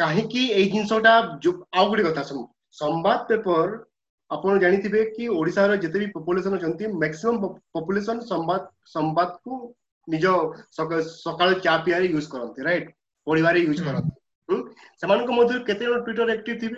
କାହିଁକି 0.03 0.41
ଏଇ 0.57 0.67
ଜିନିଷଟା 0.75 1.13
ଆଉ 1.19 1.85
ଗୋଟେ 1.91 2.07
କଥା 2.09 2.23
ଶୁଣ 2.31 2.43
ସମ୍ବାଦ 2.81 3.19
ପେପର 3.33 3.79
ଆପଣ 4.37 4.59
ଜାଣିଥିବେ 4.63 5.01
କି 5.15 5.23
ଓଡ଼ିଶାର 5.39 5.77
ଯେତେ 5.83 5.99
ବି 6.01 6.07
ପପୁଲେସନ 6.17 6.57
ଅଛନ୍ତି 6.61 6.85
ମ୍ୟାକ୍ସିମମ୍ 7.01 7.37
ପପୁଲେସନ 7.87 8.17
ସମ୍ବାଦ 8.31 8.61
ସମ୍ବାଦକୁ 8.95 9.61
ନିଜ 10.15 10.25
ସକାଳ 10.79 11.57
ଚା 11.67 11.73
ପିଆରେ 11.87 12.07
ୟୁଜ 12.15 12.27
କରନ୍ତି 12.35 12.61
ରାଇଟ 12.69 12.85
ପଢିବାରେ 13.31 13.59
ୟୁଜ 13.69 13.79
କରନ୍ତି 13.89 14.13
ସେମାନଙ୍କ 15.03 15.31
ମଧ୍ୟରୁ 15.41 15.59
କେତେ 15.71 15.83
ଜଣ 15.87 15.97
ଟ୍ୱିଟର 16.05 16.37
ଆକ୍ଟିଭ 16.37 16.55
ଥିବେ 16.65 16.77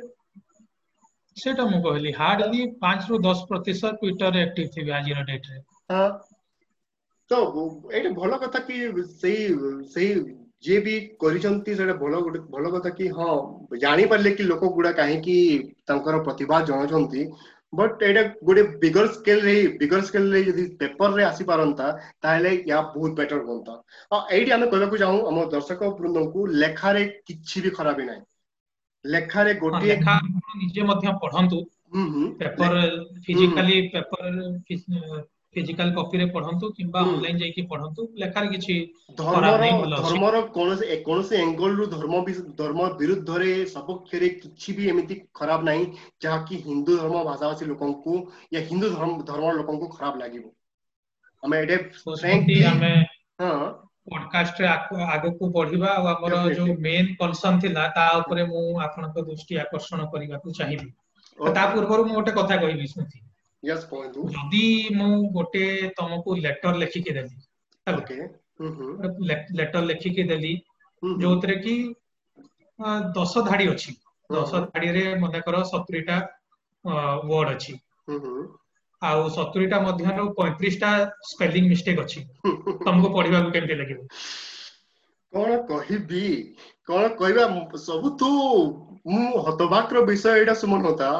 सेटा 1.39 1.63
मु 1.71 1.77
कहली 1.83 2.11
हार्डली 2.15 2.61
5 2.85 3.05
रु 3.09 3.17
10 3.25 3.41
प्रतिशत 3.50 3.97
ट्विटर 4.00 4.38
एक्टिव 4.39 4.65
थी 4.73 4.89
आज 4.95 5.05
रो 5.17 5.21
डेट 5.27 5.45
रे 5.50 6.01
तो 7.33 7.38
एटा 8.00 8.09
भलो 8.17 8.38
कथा 8.41 8.59
कि 8.69 8.79
सही 8.97 9.45
सही 9.93 10.09
जे 10.67 10.79
भी 10.88 10.97
करिसंती 11.21 11.75
सेटा 11.75 11.93
भलो 12.01 12.19
भलो 12.55 12.71
कथा 12.75 12.89
कि 12.97 13.07
हां 13.19 13.29
जानि 13.85 14.05
परले 14.15 14.31
कि 14.39 14.43
लोक 14.50 14.65
गुडा 14.79 14.91
काहे 15.00 15.15
कि 15.29 15.35
तंकर 15.93 16.19
प्रतिभा 16.27 16.59
जण 16.71 16.85
जंती 16.93 17.23
बट 17.81 18.03
एटा 18.09 18.23
गुडे 18.51 18.63
बिगर 18.83 19.07
स्केल 19.19 19.41
रे 19.47 19.55
बिगर 19.83 20.01
स्केल 20.11 20.31
रे 20.33 20.41
यदि 20.47 20.65
पेपर 20.83 21.15
रे 21.19 21.23
आसी 21.29 21.43
परंता 21.53 21.91
ताहेले 22.23 22.51
या 22.73 22.81
बहुत 22.97 23.11
बेटर 23.21 23.39
होनता 23.51 23.81
आ 24.15 24.21
एडी 24.39 24.51
आमे 24.59 24.67
कहबा 24.75 24.89
को 24.95 24.97
जाऊ 25.05 25.25
हम 25.31 25.39
दर्शक 25.55 25.83
वृंद 26.01 26.23
को 26.33 26.45
लेखा 26.65 26.91
रे 27.00 27.05
किछि 27.27 27.61
भी 27.61 27.69
खराबी 27.79 28.05
नाही 28.11 28.21
लेखा 29.05 29.41
रे 29.43 29.53
गोटी 29.60 29.86
लेखा 29.88 30.20
निजे 30.58 30.81
मध्य 30.88 31.12
पढंतु 31.24 31.62
हम्म 31.93 32.10
हम्म 32.13 32.27
paper 32.39 32.89
physically 33.25 33.81
paper 33.96 35.22
physical 35.55 35.91
copy 35.96 36.17
रे 36.17 36.25
पढंतु 36.36 36.70
किंबा 36.77 37.00
ऑनलाइन 37.13 37.38
जाई 37.38 37.50
के 37.55 37.62
पढंतु 37.72 38.08
लेखा 38.20 38.41
रे 38.41 38.48
किछि 38.50 38.74
धर्म 39.22 39.46
रे 39.63 39.72
धर्म 39.96 40.25
रो 40.36 40.41
कोनसे 40.58 40.88
एक 40.98 41.10
एंगल 41.39 41.75
रु 41.79 41.86
धर्म 41.96 42.22
धर्म 42.62 42.81
विरुद्ध 43.00 43.38
रे 43.38 43.50
सपक्ष 43.74 44.13
रे 44.22 44.29
किछि 44.43 44.74
भी 44.77 44.88
एमिति 44.89 45.15
खराब 45.39 45.63
नाही 45.70 45.88
जहा 46.22 46.38
कि 46.50 46.62
हिंदू 46.67 46.98
धर्म 46.98 47.24
भाषावासी 47.24 47.65
लोकन 47.74 47.93
को 48.08 48.17
या 48.53 48.62
हिंदू 48.70 48.89
धर्म 48.89 49.22
धर्म 49.31 49.50
लोकन 49.58 49.77
को 49.79 49.88
खराब 49.98 50.20
लागिवो 50.20 50.53
हमें 51.46 51.58
एडे 51.60 51.77
फ्रेंक 51.98 52.50
हमें 52.67 53.05
हां 53.41 53.60
ପଡକାଷ୍ଟରେ 54.12 54.67
ଆଗକୁ 55.15 55.48
ବଢିବା 55.58 55.89
ଆଉ 55.98 56.05
ଆମର 56.13 56.34
ଯୋଉ 56.60 56.74
ମେନ୍ 56.86 57.10
କନସର୍ନ 57.20 57.58
ଥିଲା 57.65 57.81
ତା 57.98 58.05
ଉପରେ 58.22 58.43
ମୁଁ 58.53 58.63
ଆପଣଙ୍କ 58.86 59.17
ଦୃଷ୍ଟି 59.29 59.53
ଆକର୍ଷଣ 59.63 60.00
କରିବାକୁ 60.13 60.48
ଚାହିଁବି 60.60 60.89
ତା 61.58 61.63
ପୂର୍ବରୁ 61.74 62.01
ମୁଁ 62.08 62.13
ଗୋଟେ 62.20 62.31
କଥା 62.39 62.55
କହିବି 62.63 62.86
ସ୍ମୃତି 62.93 63.20
ଯଦି 64.38 64.63
ମୁଁ 65.01 65.12
ଗୋଟେ 65.38 65.65
ତମକୁ 66.00 66.29
ଲେଟର 66.46 66.74
ଲେଖିକି 66.86 67.12
ଦେଲି 67.17 67.36
ଲେଟର 69.60 69.84
ଲେଖିକି 69.91 70.24
ଦେଲି 70.34 70.53
ଯୋଉଥିରେ 71.25 71.55
କି 71.67 71.74
ଦଶ 73.20 73.34
ଧାଡି 73.50 73.65
ଅଛି 73.75 73.91
ଦଶ 74.38 74.51
ଧାଡିରେ 74.72 75.05
ମନେକର 75.25 75.55
ସତୁରିଟା 75.74 76.17
ୱାର୍ଡ 77.31 77.48
ଅଛି 77.58 77.74
ଆଉ 79.10 79.22
ସତୁରିଟା 79.36 79.77
ମଧ୍ୟରୁ 79.86 80.24
ପଇଁତିରିଶଟା 80.39 80.89
ସ୍ପେଲିଂ 81.27 81.63
ମିଷ୍ଟେକ୍ 81.70 82.00
ଅଛି 82.03 82.20
ତମକୁ 82.86 83.08
ପଢିବାକୁ 83.17 83.51
କେମିତି 83.55 83.75
ଲାଗିବ 83.81 84.00
କଣ 85.38 85.50
କହିବି 85.72 86.25
କଣ 86.91 87.03
କହିବା 87.22 87.43
ସବୁଠୁ 87.89 88.29
ମୁଁ 89.13 89.29
ହତବାକର 89.48 90.03
ବିଷୟ 90.10 90.27
ଏଇଟା 90.41 90.55
ସୁମନତା 90.62 91.12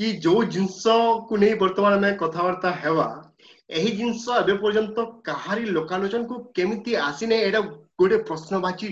କି 0.00 0.06
ଯୋଉ 0.28 0.40
ଜିନିଷକୁ 0.54 1.32
ନେଇ 1.44 1.54
ବର୍ତ୍ତମାନ 1.64 1.92
ଆମେ 2.00 2.10
କଥାବାର୍ତ୍ତା 2.24 2.70
ହେବା 2.84 3.08
ଏହି 3.78 3.90
ଜିନିଷ 4.00 4.24
ଏବେ 4.44 4.54
ପର୍ଯ୍ୟନ୍ତ 4.64 4.96
କାହାରି 5.30 5.64
ଲୋକାଲୋଚନକୁ 5.78 6.34
କେମିତି 6.60 6.92
ଆସିନାହିଁ 7.08 7.46
ଏଇଟା 7.50 7.60
ଗୋଟେ 8.04 8.16
ପ୍ରଶ୍ନବାଚୀ 8.30 8.90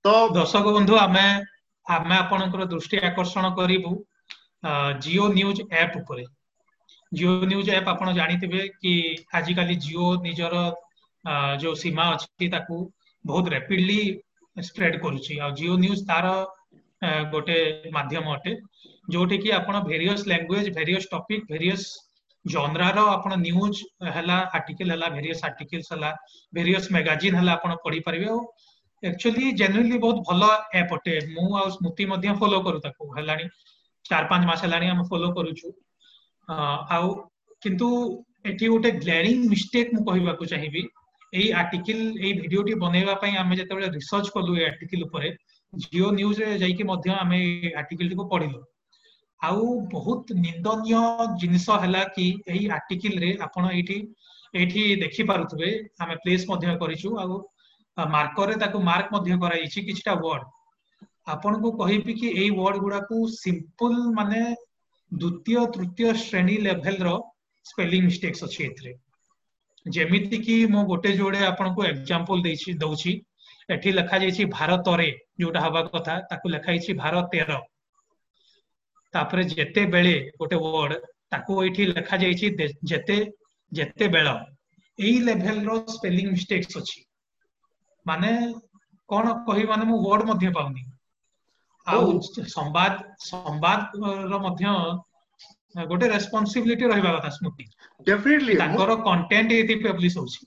तो 0.04 0.12
दर्शक 0.34 0.66
बंधु 0.74 0.94
आम 0.98 1.16
आम 1.90 2.64
दृष्टि 2.72 2.96
आकर्षण 3.08 3.48
करू 3.60 3.94
जिओ 5.06 5.26
न्यूज 5.38 5.60
एप 5.80 5.92
उपरे 6.00 6.24
जिओ 7.18 7.30
न्यूज 7.52 7.68
एप 7.78 7.88
आप 7.92 8.04
जानते 8.18 8.68
कि 8.78 8.92
आजिकल 9.40 9.74
जिओ 9.86 10.12
निजर 10.22 10.54
जो 11.64 11.74
सीमा 11.82 12.04
अच्छी 12.18 12.50
बहुत 12.50 13.48
रैपिडली 13.56 13.98
स्प्रेड 14.70 15.00
कर 15.06 15.18
जिओ 15.60 15.76
न्यूज 15.86 16.02
तार 16.12 16.28
गोटे 17.34 17.58
मध्यम 17.94 18.30
अटे 18.34 18.54
जोटी 19.16 19.38
की 19.46 19.50
language 19.50 20.74
various 20.76 21.08
topic 21.10 21.44
various 21.52 21.90
genre 22.54 22.98
आपज 22.98 23.46
है 24.16 24.26
आर्टिकल 24.40 25.02
है 25.02 25.10
भेरियस 25.14 25.44
आर्टिकल्स 25.44 25.92
है 26.02 26.12
भेरियस 26.60 26.88
मेगाजिन 26.92 27.34
है 27.48 27.56
पढ़ी 27.84 28.00
पारे 28.08 28.24
एक्चुअली 29.06 29.50
जेन्युइनली 29.58 29.98
बहुत 29.98 30.16
भल 30.28 30.42
एप 30.78 30.92
अटे 30.92 31.18
मुझे 31.34 31.70
स्मृति 31.74 32.04
फलो 32.40 32.60
करू 32.68 32.78
ताको 32.86 33.14
चार 34.08 34.24
पांच 34.30 34.46
मास 34.46 34.62
हलानी 34.64 34.86
हम 34.88 35.02
फलो 35.12 35.42
मिस्टेक 39.50 39.90
मु 39.94 40.02
कहबा 40.08 40.32
को 40.40 40.44
चाहिबी 40.54 40.82
आर्टिकल 41.60 41.98
एई 41.98 42.32
वीडियो 42.40 42.62
टी 42.70 42.74
बनेबा 42.86 43.14
पई 43.22 43.30
हमें 43.38 43.56
जते 43.56 43.74
बेले 43.74 43.88
रिसर्च 43.98 44.28
करलु 44.36 44.56
ए 44.56 44.64
आर्टिकल 44.72 45.02
ऊपर 45.08 45.28
जियो 45.84 46.10
न्यूज 46.18 46.40
रे 46.42 46.58
जाई 46.64 46.72
के 46.80 46.84
मध्य 46.92 47.18
हमें 47.20 47.74
आर्टिकल 47.84 48.08
टी 48.08 48.14
को 48.20 48.24
पढिलु 48.34 48.62
आ 49.44 49.50
बहुत 49.94 50.32
निंदनीय 50.44 50.96
जिंस 51.44 51.66
हला 51.86 52.02
कि 52.18 52.26
एई 52.56 52.66
आर्टिकल 52.80 53.18
रे 53.26 53.34
आपण 53.50 53.70
एठी 53.70 54.00
एठी 54.64 54.84
देखि 55.04 55.22
पारुथबे 55.32 55.70
हमें 56.02 56.16
प्लेस 56.26 56.46
मध्य 56.50 56.74
करिछु 56.84 57.16
आ 57.24 57.26
ମାର୍କରରେ 58.14 58.54
ତାକୁ 58.62 58.78
ମାର୍କ 58.88 59.08
ମଧ୍ୟ 59.14 59.32
କରାଯାଇଛି 59.42 59.82
କିଛିଟା 59.86 60.12
ୱାର୍ଡ 60.22 60.44
ଆପଣଙ୍କୁ 61.34 61.70
କହିବି 61.80 62.14
କି 62.20 62.28
ଏଇ 62.32 62.50
ୱାର୍ଡ 62.50 62.76
ଗୁଡାକୁ 62.84 63.16
ସିମ୍ପଲ 63.42 63.94
ମାନେ 64.18 64.40
ଦ୍ୱିତୀୟ 65.20 65.60
ତୃତୀୟ 65.76 66.06
ଶ୍ରେଣୀ 66.26 66.56
ଲେଭେଲର 66.66 67.10
ସ୍ପେଲିଂ 67.70 68.02
ମିଷ୍ଟେକ୍ସ 68.08 68.44
ଅଛି 68.48 68.60
ଏଥିରେ 68.68 68.92
ଯେମିତିକି 69.96 70.54
ମୁଁ 70.74 70.82
ଗୋଟେ 70.92 71.10
ଯୋଡ଼େ 71.22 71.42
ଆପଣଙ୍କୁ 71.52 71.84
ଏକ୍ଜାମ୍ପଲ 71.92 72.38
ଦେଇଛି 72.46 72.70
ଦଉଛି 72.84 73.12
ଏଠି 73.76 73.90
ଲେଖାଯାଇଛି 73.98 74.42
ଭାରତରେ 74.58 75.08
ଯୋଉଟା 75.44 75.60
ହବା 75.66 75.82
କଥା 75.96 76.14
ତାକୁ 76.32 76.46
ଲେଖାଯାଇଛି 76.54 76.90
ଭାରତେର 77.02 77.50
ତାପରେ 79.16 79.42
ଯେତେବେଳେ 79.56 80.14
ଗୋଟେ 80.38 80.56
ୱାର୍ଡ 80.64 80.92
ତାକୁ 81.34 81.52
ଏଇଠି 81.64 81.82
ଲେଖାଯାଇଛି 81.94 82.46
ଯେତେ 82.92 83.18
ଯେତେବେଳ 83.78 84.28
ଏଇ 85.06 85.16
ଲେଭେଲର 85.30 85.76
ସ୍ପେଲିଂ 85.96 86.24
ମିଷ୍ଟେକ୍ସ 86.36 86.72
ଅଛି 86.82 86.98
ମାନେ 88.08 88.28
କଣ 89.12 89.32
କହିବି 89.48 89.68
ମାନେ 89.72 89.84
ମୁଁ 89.90 89.96
ୱାର୍ଡ 90.04 90.22
ମଧ୍ୟ 90.30 90.52
ପାଉନି 90.58 90.82
ଆଉ 91.94 92.04
ସମ୍ବାଦ 92.56 92.92
ସମ୍ବାଦର 93.30 94.34
ମଧ୍ୟ 94.46 94.62
ଗୋଟେ 95.92 96.06
ରେସ୍ପନ୍ସିବିଲିଟି 96.14 96.84
ରହିବା 96.92 97.10
କଥା 97.16 97.30
ସ୍ମୃତି 97.38 97.64
ଡେଫିନେଟଲି 98.10 98.54
ତାଙ୍କର 98.62 98.90
କଣ୍ଟେଣ୍ଟ 99.08 99.50
ଏଠି 99.62 99.74
ପବ୍ଲିଶ 99.88 100.16
ହଉଛି 100.24 100.42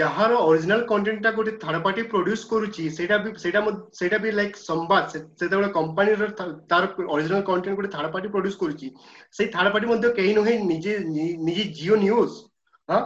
ଯାହାର 0.00 0.32
ଅରିଜିନାଲ 0.46 0.82
କଣ୍ଟେଣ୍ଟଟା 0.92 1.30
ଗୋଟେ 1.36 1.52
ଥାର୍ଡ 1.64 1.78
ପାର୍ଟି 1.84 2.02
ପ୍ରୋଡ୍ୟୁସ 2.14 2.40
କରୁଛି 2.52 2.84
ସେଇଟା 2.96 3.16
ବି 3.24 3.28
ସେଇଟା 3.44 3.60
ସେଇଟା 4.00 4.18
ବି 4.24 4.30
ଲାଇକ୍ 4.38 4.56
ସମ୍ବାଦ 4.68 5.02
ସେତେବେଳେ 5.40 5.68
କମ୍ପାନୀର 5.76 6.18
ତାର 6.42 6.82
ଅରିଜିନାଲ 7.14 7.42
କଣ୍ଟେଣ୍ଟ 7.50 7.76
ଗୋଟେ 7.82 7.92
ଥାର୍ଡ 7.96 8.08
ପାର୍ଟି 8.16 8.28
ପ୍ରୋଡ୍ୟୁସ 8.36 8.56
କରୁଛି 8.64 8.88
ସେଇ 9.40 9.48
ଥାର୍ଡ 9.58 9.68
ପାର୍ଟି 9.76 9.86
ମଧ୍ୟ 9.94 10.04
କେହି 10.20 10.32
ନୁହେଁ 10.40 10.58
ନିଜେ 10.72 10.92
ନିଜେ 11.48 11.64
ଜିଓ 11.80 11.94
ନ୍ୟୁଜ 12.04 12.42
ହଁ 12.94 13.02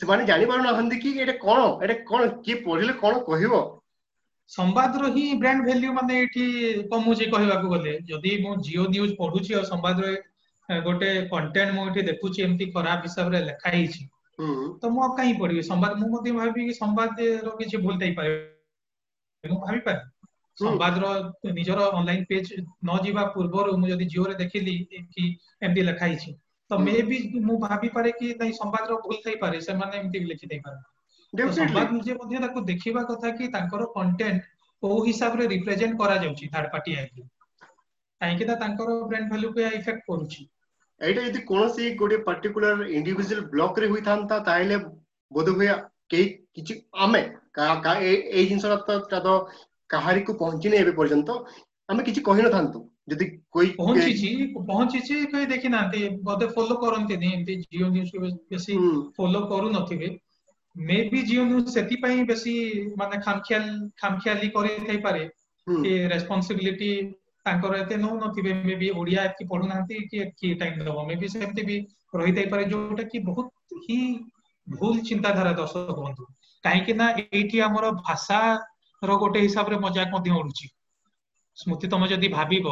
ସେମାନେ 0.00 0.24
ଜାଣିପାରୁନାହାନ୍ତି 0.28 0.96
କି 1.02 1.10
ଏଇଟା 1.22 1.32
କଣ 1.46 1.58
ଏଇଟା 1.86 1.94
କଣ 2.10 2.22
କିଏ 2.46 2.54
ପଢିଲେ 2.66 2.94
କଣ 3.02 3.12
କହିବ 3.30 3.52
ସମ୍ବାଦର 4.58 5.02
ହିଁ 5.16 5.24
ବ୍ରାଣ୍ଡ 5.42 5.60
ଭାଲ୍ୟୁ 5.68 5.90
ମାନେ 5.98 6.14
ଏଠି 6.22 6.44
କମୁଛି 6.94 7.24
କହିବାକୁ 7.34 7.68
ଗଲେ 7.74 7.92
ଯଦି 8.10 8.32
ମୁଁ 8.46 8.52
ଜିଓ 8.68 8.84
ନ୍ୟୁଜ 8.94 9.10
ପଢୁଛି 9.20 9.50
ଆଉ 9.58 9.62
ସମ୍ବାଦରେ 9.72 10.12
ଗୋଟେ 10.88 11.10
କଣ୍ଟେଣ୍ଟ 11.34 11.72
ମୁଁ 11.76 11.84
ଏଠି 11.92 12.00
ଦେଖୁଛି 12.10 12.38
ଏମିତି 12.48 12.64
ଖରାପ 12.74 13.00
ହିସାବରେ 13.10 13.38
ଲେଖା 13.48 13.68
ହେଇଛି 13.76 14.02
ତ 14.80 14.84
ମୁଁ 14.96 15.00
ଆଉ 15.06 15.12
କାହିଁ 15.20 15.34
ପଢିବି 15.42 15.62
ସମ୍ବାଦ 15.70 15.92
ମୁଁ 16.02 16.08
ମଧ୍ୟ 16.14 16.30
ଭାବିବି 16.38 16.62
କି 16.70 16.74
ସମ୍ବାଦର 16.82 17.54
କିଛି 17.60 17.76
ଭୁଲ 17.84 17.94
ଥାଇପାରେ 18.04 18.30
ମୁଁ 19.54 19.58
ଭାବିପାରେ 19.66 20.00
ସମ୍ବାଦର 20.64 21.04
ନିଜର 21.60 21.78
ଅନଲାଇନ 21.98 22.24
ପେଜ 22.34 22.46
ନ 22.88 23.00
ଯିବା 23.08 23.22
ପୂର୍ବରୁ 23.38 23.76
ମୁଁ 23.84 23.88
ଯଦି 23.94 24.06
ଜିଓରେ 24.16 24.34
ଦେଖିଲି 24.42 24.74
କି 24.94 25.22
ଏମିତି 25.68 25.88
ଲେଖା 25.90 26.06
ହେଇଛି 26.10 26.30
ତ 26.72 26.76
ମେ 26.86 26.92
ବି 27.08 27.16
ମୁଁ 27.46 27.56
ଭାବିପାରେ 27.66 28.10
କି 28.18 28.26
ନାଇଁ 28.42 28.52
ସମ୍ବାଦର 28.60 28.92
ଭୁଲ 29.06 29.16
ଥାଇପାରେ 29.24 29.56
ସେମାନେ 29.66 29.94
ଏମିତି 30.02 30.18
ବି 30.22 30.26
ଲେଖିଦେଇପାରନ୍ତି 30.32 31.48
ସମ୍ବାଦ 31.60 31.86
ନିଜେ 31.96 32.12
ମଧ୍ୟ 32.20 32.40
ତାକୁ 32.44 32.58
ଦେଖିବା 32.70 33.02
କଥା 33.10 33.28
କି 33.40 33.44
ତାଙ୍କର 33.56 33.82
କଣ୍ଟେଣ୍ଟ 33.96 34.42
କୋଉ 34.86 34.98
ହିସାବରେ 35.08 35.44
ରିପ୍ରେଜେଣ୍ଟ 35.54 35.94
କରାଯାଉଛି 36.02 36.44
ଥାର୍ଡ 36.54 36.66
ପାର୍ଟି 36.76 36.90
ଆଇକି 37.02 37.22
କାହିଁକି 38.20 38.44
ନା 38.50 38.54
ତାଙ୍କର 38.62 38.88
ବ୍ରାଣ୍ଡ 39.12 39.28
ଭାଲ୍ୟୁକୁ 39.34 39.58
ଏହା 39.66 39.72
ଇଫେକ୍ଟ 39.80 40.04
କରୁଛି 40.12 40.42
ଏଇଟା 41.10 41.20
ଯଦି 41.28 41.40
କୌଣସି 41.52 41.90
ଗୋଟେ 42.02 42.18
ପାର୍ଟିକୁଲାର 42.28 42.88
ଇଣ୍ଡିଭିଜୁଆଲ 43.00 43.40
ବ୍ଲକରେ 43.54 43.86
ହୋଇଥାନ୍ତା 43.94 44.36
ତାହେଲେ 44.50 44.76
ବୋଧହୁଏ 45.38 45.70
କେହି 46.14 46.26
କିଛି 46.60 46.74
ଆମେ 47.08 47.22
ଏଇ 48.12 48.42
ଜିନିଷଟା 48.48 49.20
ତ 49.28 49.36
କାହାରିକୁ 49.96 50.32
ପହଞ୍ଚିନି 50.44 50.76
ଏବେ 50.84 50.92
ପର୍ଯ୍ୟନ୍ତ 51.02 51.30
ଆମେ 51.92 52.02
କିଛି 52.10 52.20
କହିନଥାନ୍ତୁ 52.30 52.80
ଯଦି 53.12 53.26
କୋଇ 53.54 53.70
ପହଞ୍ଚିଛି 53.78 54.28
ପହଞ୍ଚିଛି 54.68 55.14
କେହି 55.32 55.46
ଦେଖିନାହାନ୍ତି 55.52 55.98
ବୋଧେ 56.28 56.46
ଫଲୋ 56.56 56.74
କରନ୍ତିନି 56.84 57.26
ଏମିତି 57.34 57.54
ଜିଓ 57.72 57.86
ନ୍ୟୁଜ 57.96 58.12
ବେଶୀ 58.52 58.74
ଫଲୋ 59.18 59.40
କରୁନଥିବେ 59.52 60.08
ମେ 60.90 60.96
ବି 61.10 61.20
ଜିଓ 61.30 61.42
ନ୍ୟୁଜ 61.50 61.64
ସେଥିପାଇଁ 61.76 62.18
ବେଶୀ 62.30 62.52
ମାନେ 63.02 63.16
ଖାମଖିଆଲ 63.26 63.66
ଖାମଖିଆଲି 64.04 64.46
କରିଥାଇପାରେ 64.56 65.22
କି 65.82 65.92
ରେସ୍ପନ୍ସିବିଲିଟି 66.14 66.88
ତାଙ୍କର 67.50 67.72
ଏତେ 67.82 67.96
ନଉନଥିବେ 68.06 68.52
ମେ 68.68 68.74
ବି 68.84 68.88
ଓଡ଼ିଆ 69.02 69.20
ଏତିକି 69.30 69.44
ପଢୁନାହାନ୍ତି 69.52 69.96
କି 70.10 70.16
ଏତିକି 70.24 70.48
ଟାଇମ 70.64 70.76
ଦବ 70.88 70.96
ମେ 71.10 71.14
ବି 71.20 71.26
ସେମିତି 71.34 71.62
ବି 71.68 71.76
ରହିଥାଇପାରେ 72.22 72.62
ଯୋଉଟା 72.72 73.04
କି 73.12 73.18
ବହୁତ 73.28 73.50
ହି 73.88 73.98
ଭୁଲ 74.78 74.94
ଚିନ୍ତାଧାରା 75.10 75.52
ଦର୍ଶକ 75.60 75.88
ବନ୍ଧୁ 76.06 76.22
କାହିଁକି 76.68 76.92
ନା 77.02 77.06
ଏଇଠି 77.26 77.58
ଆମର 77.68 77.84
ଭାଷାର 78.06 79.10
ଗୋଟେ 79.26 79.38
ହିସାବରେ 79.48 79.76
ମଜାକ 79.86 80.08
ମଧ୍ୟ 80.16 80.30
ଉଡୁଛି 80.44 80.66
ସ୍ମୃତି 81.62 81.88
ତମେ 81.90 82.06
ଯଦି 82.10 82.28
ଭାବିବ 82.30 82.70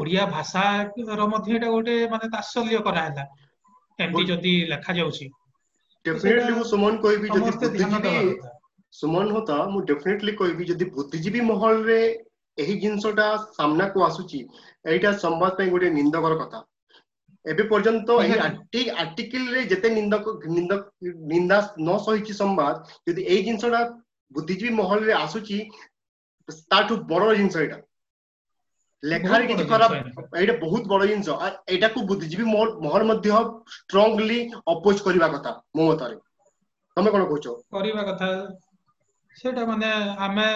ଓଡିଆ 0.00 0.22
ଭାଷାର 0.34 1.26
ମଧ୍ୟ 1.32 1.48
ଏଇଟା 1.56 1.68
ଗୋଟେ 1.74 1.94
ମାନେ 2.12 2.26
ତାତ୍ସଲ୍ୟ 2.34 2.78
କରାହେଲା 2.86 3.24
ଏମିତି 4.06 4.24
ଯଦି 4.30 4.52
ଲେଖାଯାଉଛି 4.72 5.26
ମୁଁ 6.54 6.64
ସୁମନ 6.70 6.92
କହିବି 7.04 7.28
ଯଦି 7.36 8.12
ସୁମନ 9.02 9.24
ହୋତା 9.36 9.56
ମୁଁ 9.74 9.80
ଡେଫିନେଟଲି 9.90 10.32
କହିବି 10.40 10.62
ଯଦି 10.72 10.84
ବୁଦ୍ଧିଜୀବୀ 10.96 11.40
ମହଲରେ 11.50 12.00
ଏହି 12.64 12.74
ଜିନିଷଟା 12.86 13.28
ସାମ୍ନାକୁ 13.60 13.98
ଆସୁଛି 14.08 14.40
ଏଇଟା 14.94 15.10
ସମ୍ବାଦ 15.26 15.50
ପାଇଁ 15.60 15.68
ଗୋଟେ 15.76 15.88
ନିନ୍ଦକର 15.98 16.32
କଥା 16.42 16.58
ଏବେ 17.54 17.62
ପର୍ଯ୍ୟନ୍ତ 17.74 18.08
ଏହି 18.26 18.84
ଆର୍ଟିକିଲରେ 19.06 19.60
ଯେତେ 19.74 19.88
ନିନ୍ଦକ 19.98 20.24
ନିନ୍ଦ 20.58 20.72
ନିନ୍ଦା 21.34 21.56
ନ 21.88 21.90
ସହିଛି 22.08 22.34
ସମ୍ବାଦ 22.42 22.74
ଯଦି 23.12 23.20
ଏଇ 23.36 23.40
ଜିନିଷଟା 23.50 23.80
ବୁଦ୍ଧିଜୀବୀ 24.40 24.70
ମହଲରେ 24.82 25.12
ଆସୁଛି 25.24 25.58
ତାଠୁ 26.72 26.96
ବଡ 27.10 27.26
ଜିନିଷ 27.36 27.56
ଏଇଟା 27.64 27.76
ଲେଖାରେ 29.12 29.46
କିଛି 29.50 29.64
ଖରାପ 29.70 30.00
ଏଇଟା 30.42 30.54
ବହୁତ 30.64 30.82
ବଡ 30.92 31.06
ଜିନିଷ 31.10 31.28
ଏଇଟାକୁ 31.74 32.02
ବୁଦ୍ଧିଜୀବୀ 32.10 32.44
ମହଲ 32.86 33.02
ମଧ୍ୟ 33.10 33.28
ଷ୍ଟ୍ରଙ୍ଗଲି 33.76 34.38
ଅପୋଜ 34.74 34.96
କରିବା 35.06 35.28
କଥା 35.36 35.50
ମୋ 35.76 35.82
ମତରେ 35.90 36.16
ତମେ 36.98 37.10
କଣ 37.14 37.22
କହୁଛ 37.32 37.46
କରିବା 37.76 38.02
କଥା 38.10 38.28
ସେଟା 39.42 39.64
ମାନେ 39.72 39.88
ଆମେ 40.28 40.48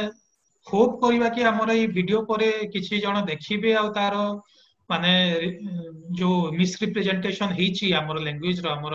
ହୋପ୍ 0.72 0.94
କରିବା 1.04 1.28
କି 1.38 1.42
ଆମର 1.52 1.68
ଏଇ 1.82 1.86
ଭିଡିଓ 1.96 2.20
ପରେ 2.32 2.48
କିଛି 2.76 2.94
ଜଣ 3.04 3.16
ଦେଖିବେ 3.32 3.70
ଆଉ 3.82 3.88
ତାର 3.98 4.16
ମାନେ 4.94 5.12
ଯୋଉ 6.20 6.36
ମିସରିପ୍ରେଜେଣ୍ଟେସନ 6.60 7.48
ହେଇଛି 7.60 7.86
ଆମର 8.02 8.16
ଲାଙ୍ଗୁଏଜର 8.28 8.68
ଆମର 8.78 8.94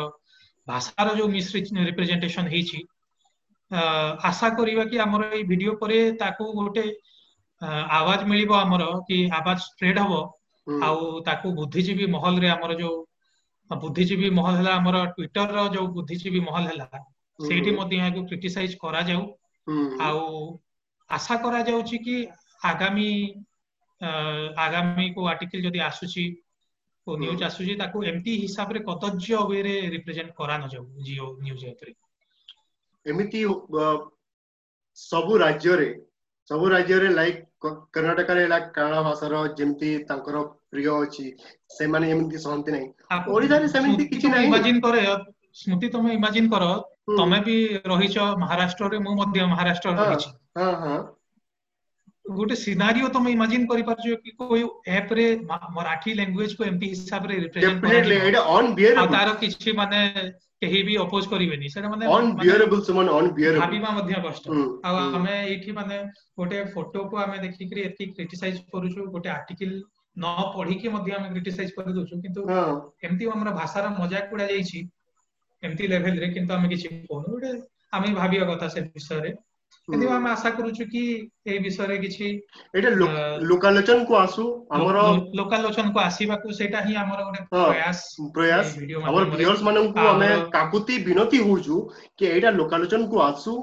ଭାଷାର 0.73 1.08
ଯୋଉ 1.21 1.29
ମିସରିପ୍ରେଜେଣ୍ଟେସନ 1.38 2.45
ହେଇଛି 2.56 2.79
ଆଶା 4.29 4.49
କରିବା 4.57 4.83
କି 4.89 4.97
ଆମର 5.03 5.27
ଏଇ 5.36 5.43
ଭିଡିଓ 5.51 5.71
ପରେ 5.83 5.97
ତାକୁ 6.21 6.45
ଗୋଟେ 6.57 6.83
ଆବାଜ 7.99 8.19
ମିଳିବ 8.31 8.51
ଆମର 8.63 8.83
କି 9.07 9.17
ଆବାଜ 9.39 9.57
ସ୍ପ୍ରେଡ୍ 9.67 9.99
ହବ 10.03 10.12
ଆଉ 10.88 11.01
ତାକୁ 11.29 11.47
ବୁଦ୍ଧିଜୀବୀ 11.59 12.05
ମହଲରେ 12.15 12.47
ଆମର 12.55 12.71
ଯୋଉ 12.81 12.97
ବୁଦ୍ଧିଜୀବୀ 13.83 14.27
ମହଲ 14.39 14.53
ହେଲା 14.59 14.71
ଆମର 14.81 14.97
ଟ୍ୱିଟରର 15.17 15.59
ଯୋଉ 15.77 15.88
ବୁଦ୍ଧିଜୀବୀ 15.97 16.39
ମହଲ 16.49 16.63
ହେଲା 16.71 16.88
ସେଇଠି 17.47 17.71
ମଧ୍ୟ 17.79 17.95
ଏହାକୁ 18.01 18.19
କ୍ରିଟିସାଇଜ 18.31 18.73
କରାଯାଉ 18.83 19.21
ଆଉ 20.07 20.23
ଆଶା 21.19 21.36
କରାଯାଉଛି 21.45 21.97
କି 22.07 22.15
ଆଗାମୀ 22.71 23.07
ଆଗାମୀ 24.67 25.05
କୋଉ 25.17 25.25
ଆର୍ଟିକଲ 25.33 25.59
ଯଦି 25.67 25.79
ଆସୁଛି 25.89 26.23
କୋଉ 27.05 27.15
ନ୍ୟୁଜ 27.23 27.41
ଆସୁଛି 27.49 27.73
ତାକୁ 27.83 27.97
ଏମିତି 28.12 28.31
ହିସାବରେ 28.43 28.79
କଦର୍ଯ୍ୟ 28.91 29.27
ୱେରେ 29.51 29.73
ରିପ୍ରେଜେଣ୍ଟ 29.95 30.31
କରାନଯାଉ 30.41 30.83
ଜିଓ 31.09 31.25
ନ୍ୟୁଜ 31.47 31.63
ଉପରେ 31.73 31.91
ଏମିତି 33.11 33.39
ସବୁ 35.01 35.37
ରାଜ୍ୟରେ 35.41 35.87
ସବୁ 36.51 36.67
ରାଜ୍ୟରେ 36.73 37.09
ଲାଇକ୍ 37.17 37.41
କର୍ଣ୍ଣାଟକରେ 37.65 38.43
ହେଲା 38.45 38.59
କାନାଡା 38.77 39.01
ଭାଷାର 39.07 39.41
ଯେମିତି 39.59 39.89
ତାଙ୍କର 40.11 40.43
ପ୍ରିୟ 40.75 40.89
ଅଛି 41.01 41.25
ସେମାନେ 41.77 42.11
ଏମିତି 42.15 42.41
ସହନ୍ତି 42.45 42.75
ନାହିଁ 42.77 43.35
ଓଡିଶାରେ 43.37 43.69
ସେମିତି 43.75 44.07
କିଛି 44.13 44.31
ନାହିଁ 44.35 44.49
ଇମାଜିନ୍ 44.51 44.79
କରେ 44.87 45.01
ସ୍ମୃତି 45.63 45.91
ତମେ 45.97 46.13
ଇମାଜିନ୍ 46.19 46.49
କର 46.55 46.69
ତମେ 47.21 47.39
ବି 47.49 47.57
ରହିଛ 47.93 48.29
ମହାରାଷ୍ଟ୍ରରେ 48.45 49.01
ମୁଁ 49.07 49.17
ମଧ୍ୟ 49.21 49.47
ମହାରାଷ୍ଟ୍ରରେ 49.55 50.09
ରହିଛି 50.11 50.35
गोटे 52.31 52.55
सिनारियो 52.55 53.07
तुम 53.13 53.27
इमेजिन 53.27 53.65
करि 53.67 53.81
परजो 53.83 54.15
कि 54.15 54.31
कोई 54.41 54.63
ऐप 54.97 55.07
रे 55.17 55.23
मराठी 55.77 56.13
लैंग्वेज 56.13 56.53
को 56.59 56.63
एमपी 56.63 56.88
हिसाब 56.89 57.25
रे 57.29 57.38
रिप्रेजेंट 57.39 57.81
डेफिनेटली 57.83 58.15
एटा 58.29 58.39
ऑन 58.53 58.73
बियरेबल 58.75 59.07
तार 59.15 59.33
किछि 59.39 59.71
माने 59.79 60.07
केही 60.27 60.83
भी 60.89 60.95
अपोज 61.03 61.27
करिवेनी 61.33 61.69
से 61.73 61.81
माने 61.88 62.07
ऑन 62.17 62.31
बियरेबल 62.36 62.93
माने 62.95 63.09
ऑन 63.17 63.29
बियरेबल 63.39 63.79
मा 63.79 63.91
मध्य 63.99 64.23
कष्ट 64.27 64.47
हम्म, 64.47 64.79
आ 64.86 64.91
हमें 65.01 65.19
हम्म। 65.19 65.51
एठी 65.51 65.71
माने 65.71 65.97
गोटे 66.39 66.63
फोटो 66.73 67.03
को 67.09 67.17
हमें 67.17 67.39
देखि 67.41 67.69
करी 67.69 67.81
एति 67.91 68.05
क्रिटिसाइज 68.15 68.59
करूछु 68.75 69.07
गोटे 69.17 69.29
आर्टिकल 69.29 69.81
न 70.19 70.51
पढ़ी 70.57 70.75
के 70.81 70.89
मध्य 70.97 71.15
हमें 71.17 71.31
क्रिटिसाइज 71.31 71.71
कर 71.79 71.91
दोछु 71.99 72.21
किंतु 72.21 72.49
एमती 73.07 73.25
हमरा 73.36 73.51
भाषा 73.59 73.81
रा 73.88 73.97
मजाक 74.01 74.33
उडा 74.33 74.45
जाई 74.53 74.63
छी 74.73 74.88
एमती 75.63 75.88
लेवल 75.95 76.19
रे 76.23 76.29
किंतु 76.39 76.53
हमें 76.53 76.69
किछि 76.75 76.88
कोनो 77.12 77.31
गोटे 77.33 77.57
हमें 77.97 78.13
भाबी 78.15 78.38
कथा 78.53 78.67
से 78.77 78.81
विषय 78.81 79.19
रे 79.27 79.36
किंतु 79.91 80.08
हम 80.10 80.28
आशा 80.32 80.50
करू 80.56 80.69
छु 80.76 80.86
कि 80.91 81.00
ए 81.54 81.58
विषय 81.63 81.86
रे 81.88 81.98
किछि 82.02 82.26
एटा 82.82 82.89
लोकालोचन 83.50 84.04
को 84.06 84.13
आसु 84.15 84.43
हमर 84.74 84.96
लोकालोचन 85.39 85.89
को 85.96 86.00
आसीबा 86.00 86.36
को 86.43 86.52
सेटा 86.60 86.82
ही 86.86 86.93
हमर 86.96 87.24
गोटे 87.24 87.43
प्रयास 87.67 88.04
प्रयास 88.38 88.76
हमर 89.08 89.30
व्यूअर्स 89.36 89.63
मन 89.63 89.82
को 89.98 90.08
हमें 90.10 90.46
काकुती 90.56 90.98
विनती 91.10 91.38
हो 91.50 91.58
छु 91.67 91.80
कि 92.19 92.28
एटा 92.38 92.50
लोकालोचन 92.62 93.06
को 93.15 93.19
आसु 93.26 93.58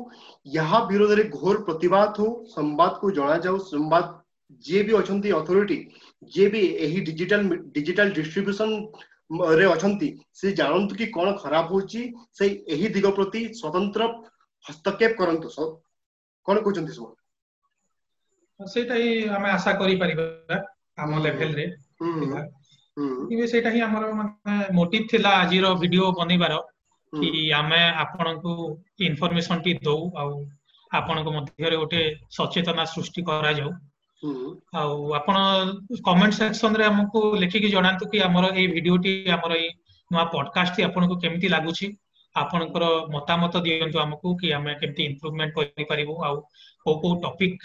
यहा 0.58 0.78
विरोध 0.92 1.12
रे 1.20 1.24
घोर 1.40 1.62
प्रतिवाद 1.70 2.14
हो 2.20 2.28
संवाद 2.58 2.98
को 3.00 3.10
जणा 3.22 3.36
जाउ 3.48 3.58
संवाद 3.72 4.12
जे 4.68 4.82
भी 4.82 4.94
अछंती 5.02 5.30
अथॉरिटी 5.40 5.78
जे 6.34 6.46
भी 6.56 6.66
एही 6.86 7.00
डिजिटल 7.10 7.48
डिजिटल 7.76 8.10
डिस्ट्रीब्यूशन 8.22 8.78
रे 9.58 9.64
अछंती 9.72 10.14
से 10.40 10.52
जानंत 10.60 10.92
कि 10.96 11.06
कोन 11.18 11.36
खराब 11.42 11.72
होची 11.72 12.04
से 12.38 12.48
एही 12.74 12.88
दिग 12.98 13.06
प्रति 13.20 13.46
स्वतंत्र 13.60 14.10
हस्तक्षेप 14.68 15.16
करंतु 15.18 15.60
କଣ 16.48 16.60
କହୁଛନ୍ତି 16.66 16.92
ସୁମନ 16.96 17.12
ସେଇଟା 18.74 18.94
ହିଁ 19.02 19.12
ଆମେ 19.38 19.48
ଆଶା 19.56 19.72
କରିପାରିବା 19.80 20.56
ଆମ 21.06 21.10
ଲେଭେଲରେ 21.26 21.66
ସେଇଟା 23.52 23.70
ହିଁ 23.74 23.80
ଆମର 23.88 24.02
ମାନେ 24.20 24.56
ମୋଟିଭ 24.78 25.02
ଥିଲା 25.12 25.30
ଆଜିର 25.42 25.66
ଭିଡିଓ 25.82 26.06
ବନେଇବାର 26.20 26.54
କି 27.18 27.28
ଆମେ 27.60 27.82
ଆପଣଙ୍କୁ 28.04 28.50
ଇନଫର୍ମେସନ 29.08 29.56
ଟି 29.66 29.72
ଦଉ 29.88 30.00
ଆଉ 30.22 30.32
ଆପଣଙ୍କ 31.00 31.28
ମଧ୍ୟରେ 31.36 31.76
ଗୋଟେ 31.82 32.00
ସଚେତନା 32.38 32.84
ସୃଷ୍ଟି 32.94 33.20
କରାଯାଉ 33.28 33.70
ଆଉ 34.82 34.94
ଆପଣ 35.20 35.36
କମେଣ୍ଟ 36.08 36.32
ସେକ୍ସନରେ 36.40 36.84
ଆମକୁ 36.92 37.18
ଲେଖିକି 37.44 37.68
ଜଣାନ୍ତୁ 37.76 38.04
କି 38.14 38.18
ଆମର 38.28 38.44
ଏଇ 38.62 38.68
ଭିଡିଓଟି 38.76 39.12
ଆମର 39.38 39.52
ଏଇ 39.64 39.70
ନୂଆ 40.16 40.24
ପଡକାଷ୍ଟଟି 40.36 40.80
ଆପଣଙ୍କୁ 40.88 41.14
କେମିତି 41.26 41.48
ଲାଗୁଛି 41.56 41.86
ଆପଣଙ୍କର 42.42 42.86
ମତାମତ 43.14 43.60
ଦିଅନ୍ତୁ 43.66 43.98
ଆମକୁ 44.04 44.32
କି 44.40 44.48
ଆମେ 44.58 44.72
କେମିତି 44.80 45.02
ଇମ୍ପ୍ରୁଭମେଣ୍ଟ 45.10 45.54
କରିପାରିବୁ 45.70 46.16
ଆଉ 46.26 46.36
କୋଉ 46.86 46.96
କୋଉ 47.04 47.14
ଟପିକ 47.24 47.58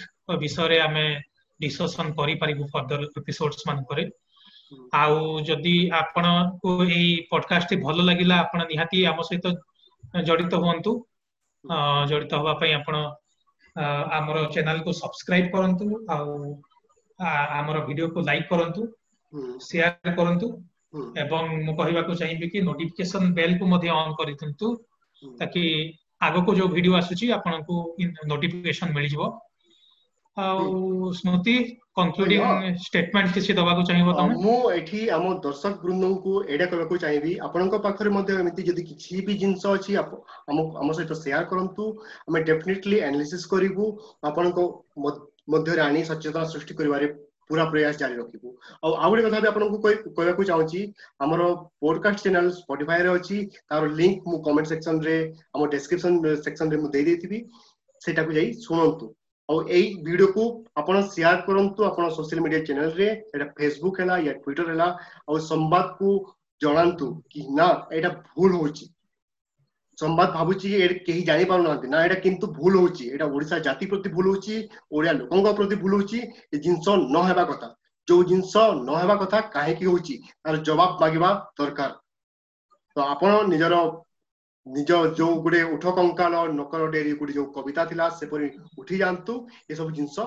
ବିଷୟରେ 0.44 0.78
ଆମେ 0.88 1.04
ଡିସକସନ 1.66 2.08
କରିପାରିବୁ 2.20 2.64
ଫର୍ଦର 2.74 3.02
ଏପିସୋଡ୍ସ 3.22 3.60
ମାନଙ୍କରେ 3.70 4.04
ଆଉ 5.02 5.14
ଯଦି 5.50 5.76
ଆପଣଙ୍କୁ 6.02 6.70
ଏଇ 6.98 7.12
ପଡକାଷ୍ଟଟି 7.34 7.76
ଭଲ 7.86 7.98
ଲାଗିଲା 8.10 8.36
ଆପଣ 8.46 8.60
ନିହାତି 8.72 8.98
ଆମ 9.12 9.20
ସହିତ 9.30 9.46
ଜଡ଼ିତ 10.32 10.54
ହୁଅନ୍ତୁ 10.66 10.92
ଜଡ଼ିତ 12.14 12.34
ହେବା 12.42 12.54
ପାଇଁ 12.64 12.72
ଆପଣ 12.80 12.96
ଆମର 14.20 14.38
ଚ୍ୟାନେଲକୁ 14.56 14.90
ସବସ୍କ୍ରାଇବ 15.02 15.48
କରନ୍ତୁ 15.56 15.86
ଆଉ 16.16 16.32
ଆମର 17.60 17.78
ଭିଡ଼ିଓକୁ 17.92 18.20
ଲାଇକ୍ 18.32 18.48
କରନ୍ତୁ 18.54 18.82
ସେୟାର 19.70 20.12
କରନ୍ତୁ 20.22 20.48
ଏବଂ 21.24 21.48
ମୁଁ 21.68 21.74
କହିବାକୁ 21.80 22.14
ଚାହିଁବି 22.22 22.48
କି 22.56 22.60
ନୋଟିଫିକେସନ 22.68 23.32
ବେଲ୍ 23.38 23.56
କୁ 23.62 23.68
ମଧ୍ୟ 23.74 23.90
ଅନ୍ 24.00 24.14
କରିଦିଅନ୍ତୁ 24.20 24.68
ତାକି 25.42 25.64
ଆଗକୁ 26.28 26.52
ଯୋଉ 26.60 26.70
ଭିଡିଓ 26.76 26.94
ଆସୁଛି 27.00 27.26
ଆପଣଙ୍କୁ 27.38 27.76
ନୋଟିଫିକେସନ 28.32 28.88
ମିଳିଯିବ 28.98 29.24
ଆଉ 30.46 30.70
ସ୍ମୃତି 31.20 31.56
କନକ୍ଲୁଡିଂ 32.00 32.42
ଷ୍ଟେଟମେଣ୍ଟ 32.86 33.32
କିଛି 33.36 33.52
ଦେବାକୁ 33.60 33.82
ଚାହିଁବ 33.90 34.08
ତମେ 34.20 34.34
ମୁଁ 34.46 34.56
ଏଠି 34.78 35.02
ଆମ 35.18 35.26
ଦର୍ଶକ 35.46 35.74
ବୃନ୍ଦଙ୍କୁ 35.84 36.34
ଏଇଟା 36.54 36.66
କହିବାକୁ 36.72 36.96
ଚାହିଁବି 37.04 37.32
ଆପଣଙ୍କ 37.50 37.76
ପାଖରେ 37.86 38.10
ମଧ୍ୟ 38.18 38.32
ଏମିତି 38.44 38.62
ଯଦି 38.70 38.84
କିଛି 38.90 39.14
ବି 39.30 39.34
ଜିନିଷ 39.44 39.64
ଅଛି 39.78 39.92
ଆମ 40.02 40.58
ଆମ 40.82 40.90
ସହିତ 41.00 41.20
ସେୟାର 41.24 41.44
କରନ୍ତୁ 41.54 41.84
ଆମେ 42.28 42.40
ଡେଫିନେଟଲି 42.52 42.98
ଆନାଲିସିସ୍ 43.10 43.48
କରିବୁ 43.56 43.86
ଆପଣଙ୍କ 44.32 44.60
ମଧ୍ୟରେ 45.54 45.82
ଆଣି 45.88 46.02
ସଚେତନତା 46.12 46.52
ସୃଷ୍ଟି 46.56 46.74
କରିବାରେ 46.82 47.08
पूरा 47.50 47.64
प्रयास 47.72 47.98
जारी 47.98 48.16
रखु 48.20 48.52
आउ 48.86 49.10
गोटे 49.10 49.22
कथा 49.26 49.40
भी 49.40 49.48
आपको 49.48 49.78
कहवाक 50.20 50.42
चाहूँगी 50.48 50.82
आमर 51.26 51.42
पडकास्ट 51.86 52.24
चेल 52.28 52.50
स्पटिफाए 52.62 53.04
अच्छी 53.14 53.44
तार 53.74 53.88
लिंक 54.00 54.24
मु 54.34 54.38
कमेंट 54.48 54.68
सेक्शन 54.72 55.02
रे 55.10 55.18
आम 55.60 55.66
डेस्क्रिप्सन 55.76 56.18
सेक्शन 56.48 56.72
रे 56.72 56.78
मुझे 56.86 57.04
देदेवि 57.12 57.44
सेटा 58.06 58.24
को 58.30 58.34
जाई 58.40 58.52
शुणु 58.66 59.12
आउ 59.52 59.60
यही 59.68 59.94
भिडियो 60.10 60.28
को 60.40 60.48
आप 60.84 60.92
सेयार 61.12 61.40
करूँ 61.50 61.66
आप 61.92 62.02
सोशल 62.20 62.40
मीडिया 62.48 62.64
चेल 62.72 62.82
रे 63.02 63.12
फेसबुक 63.62 64.00
है 64.06 64.24
या 64.28 64.34
ट्विटर 64.46 64.74
है 64.74 64.90
आउ 64.90 65.40
संवाद 65.52 65.96
को 66.02 66.18
जनातु 66.66 67.14
कि 67.32 67.48
ना 67.62 67.70
यहाँ 68.00 68.14
भूल 68.36 68.52
होची 68.62 68.94
ସମ୍ବାଦ 70.02 70.32
ଭାବୁଛି 70.38 70.70
ଏଠି 70.86 70.96
କେହି 71.08 71.22
ଜାଣିପାରୁନାହାନ୍ତି 71.30 71.88
ନା 71.94 72.00
ଏଇଟା 72.06 72.16
କିନ୍ତୁ 72.26 72.46
ଭୁଲ 72.60 72.74
ହଉଛି 72.82 73.04
ଏଇଟା 73.12 73.26
ଓଡ଼ିଶା 73.36 73.60
ଜାତି 73.68 73.86
ପ୍ରତି 73.92 74.10
ଭୁଲ 74.16 74.26
ହଉଛି 74.34 74.56
ଓଡ଼ିଆ 74.98 75.14
ଲୋକଙ୍କ 75.20 75.54
ପ୍ରତି 75.60 75.76
ଭୁଲ 75.84 76.00
ହଉଛି 76.00 76.20
ଏ 76.24 76.58
ଜିନିଷ 76.66 76.88
ନ 77.04 77.22
ହେବା 77.30 77.44
କଥା 77.52 77.70
ଯୋଉ 78.12 78.24
ଜିନିଷ 78.32 78.54
ନ 78.82 79.00
ହେବା 79.04 79.16
କଥା 79.24 79.40
କାହିଁକି 79.56 79.86
ହଉଛି 79.92 80.16
ତାର 80.28 80.60
ଜବାବ 80.70 81.00
ମାଗିବା 81.04 81.30
ଦରକାର 81.62 81.96
ତ 82.96 83.08
ଆପଣ 83.14 83.32
ନିଜର 83.54 83.80
ନିଜ 84.76 84.92
ଯୋଉ 85.22 85.34
ଗୋଟେ 85.48 85.64
ଉଠ 85.78 85.96
କଙ୍କାଳ 86.02 86.44
ନକର 86.60 86.92
ଡେରି 86.98 87.16
ଗୋଟେ 87.24 87.34
ଯୋଉ 87.40 87.50
କବିତା 87.60 87.88
ଥିଲା 87.94 88.12
ସେପରି 88.20 88.46
ଉଠି 88.84 88.96
ଯାଆନ୍ତୁ 89.04 89.34
ଏସବୁ 89.78 89.90
ଜିନିଷ 90.02 90.18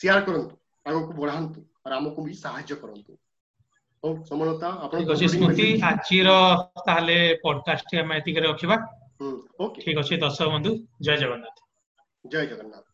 ସେୟାର 0.00 0.28
କରନ୍ତୁ 0.28 0.54
ଆଗକୁ 0.92 1.12
ବଢାନ୍ତୁ 1.22 1.58
ଆଉ 1.86 1.92
ଆମକୁ 2.02 2.26
ବି 2.28 2.32
ସାହାଯ୍ୟ 2.44 2.80
କରନ୍ତୁ 2.84 3.12
ହଉ 4.06 4.10
ସମରତା 4.28 4.68
ଆପଣ 4.84 5.16
ସ୍ମୃତି 5.32 5.66
ଆଜିର 5.88 6.30
ତାହେଲେ 6.86 7.18
ପଡକାଷ୍ଟ 7.42 8.00
ଆମେ 8.04 8.18
ଏତିକିରେ 8.22 8.52
ରଖିବା 8.52 8.78
ଠିକ 8.84 9.96
ଅଛି 10.04 10.22
ଦର୍ଶକ 10.24 10.50
ବନ୍ଧୁ 10.58 10.74
ଜୟ 11.10 11.22
ଜଗନ୍ନାଥ 11.24 11.66
ଜୟ 12.30 12.46
ଜଗନ୍ନାଥ 12.54 12.89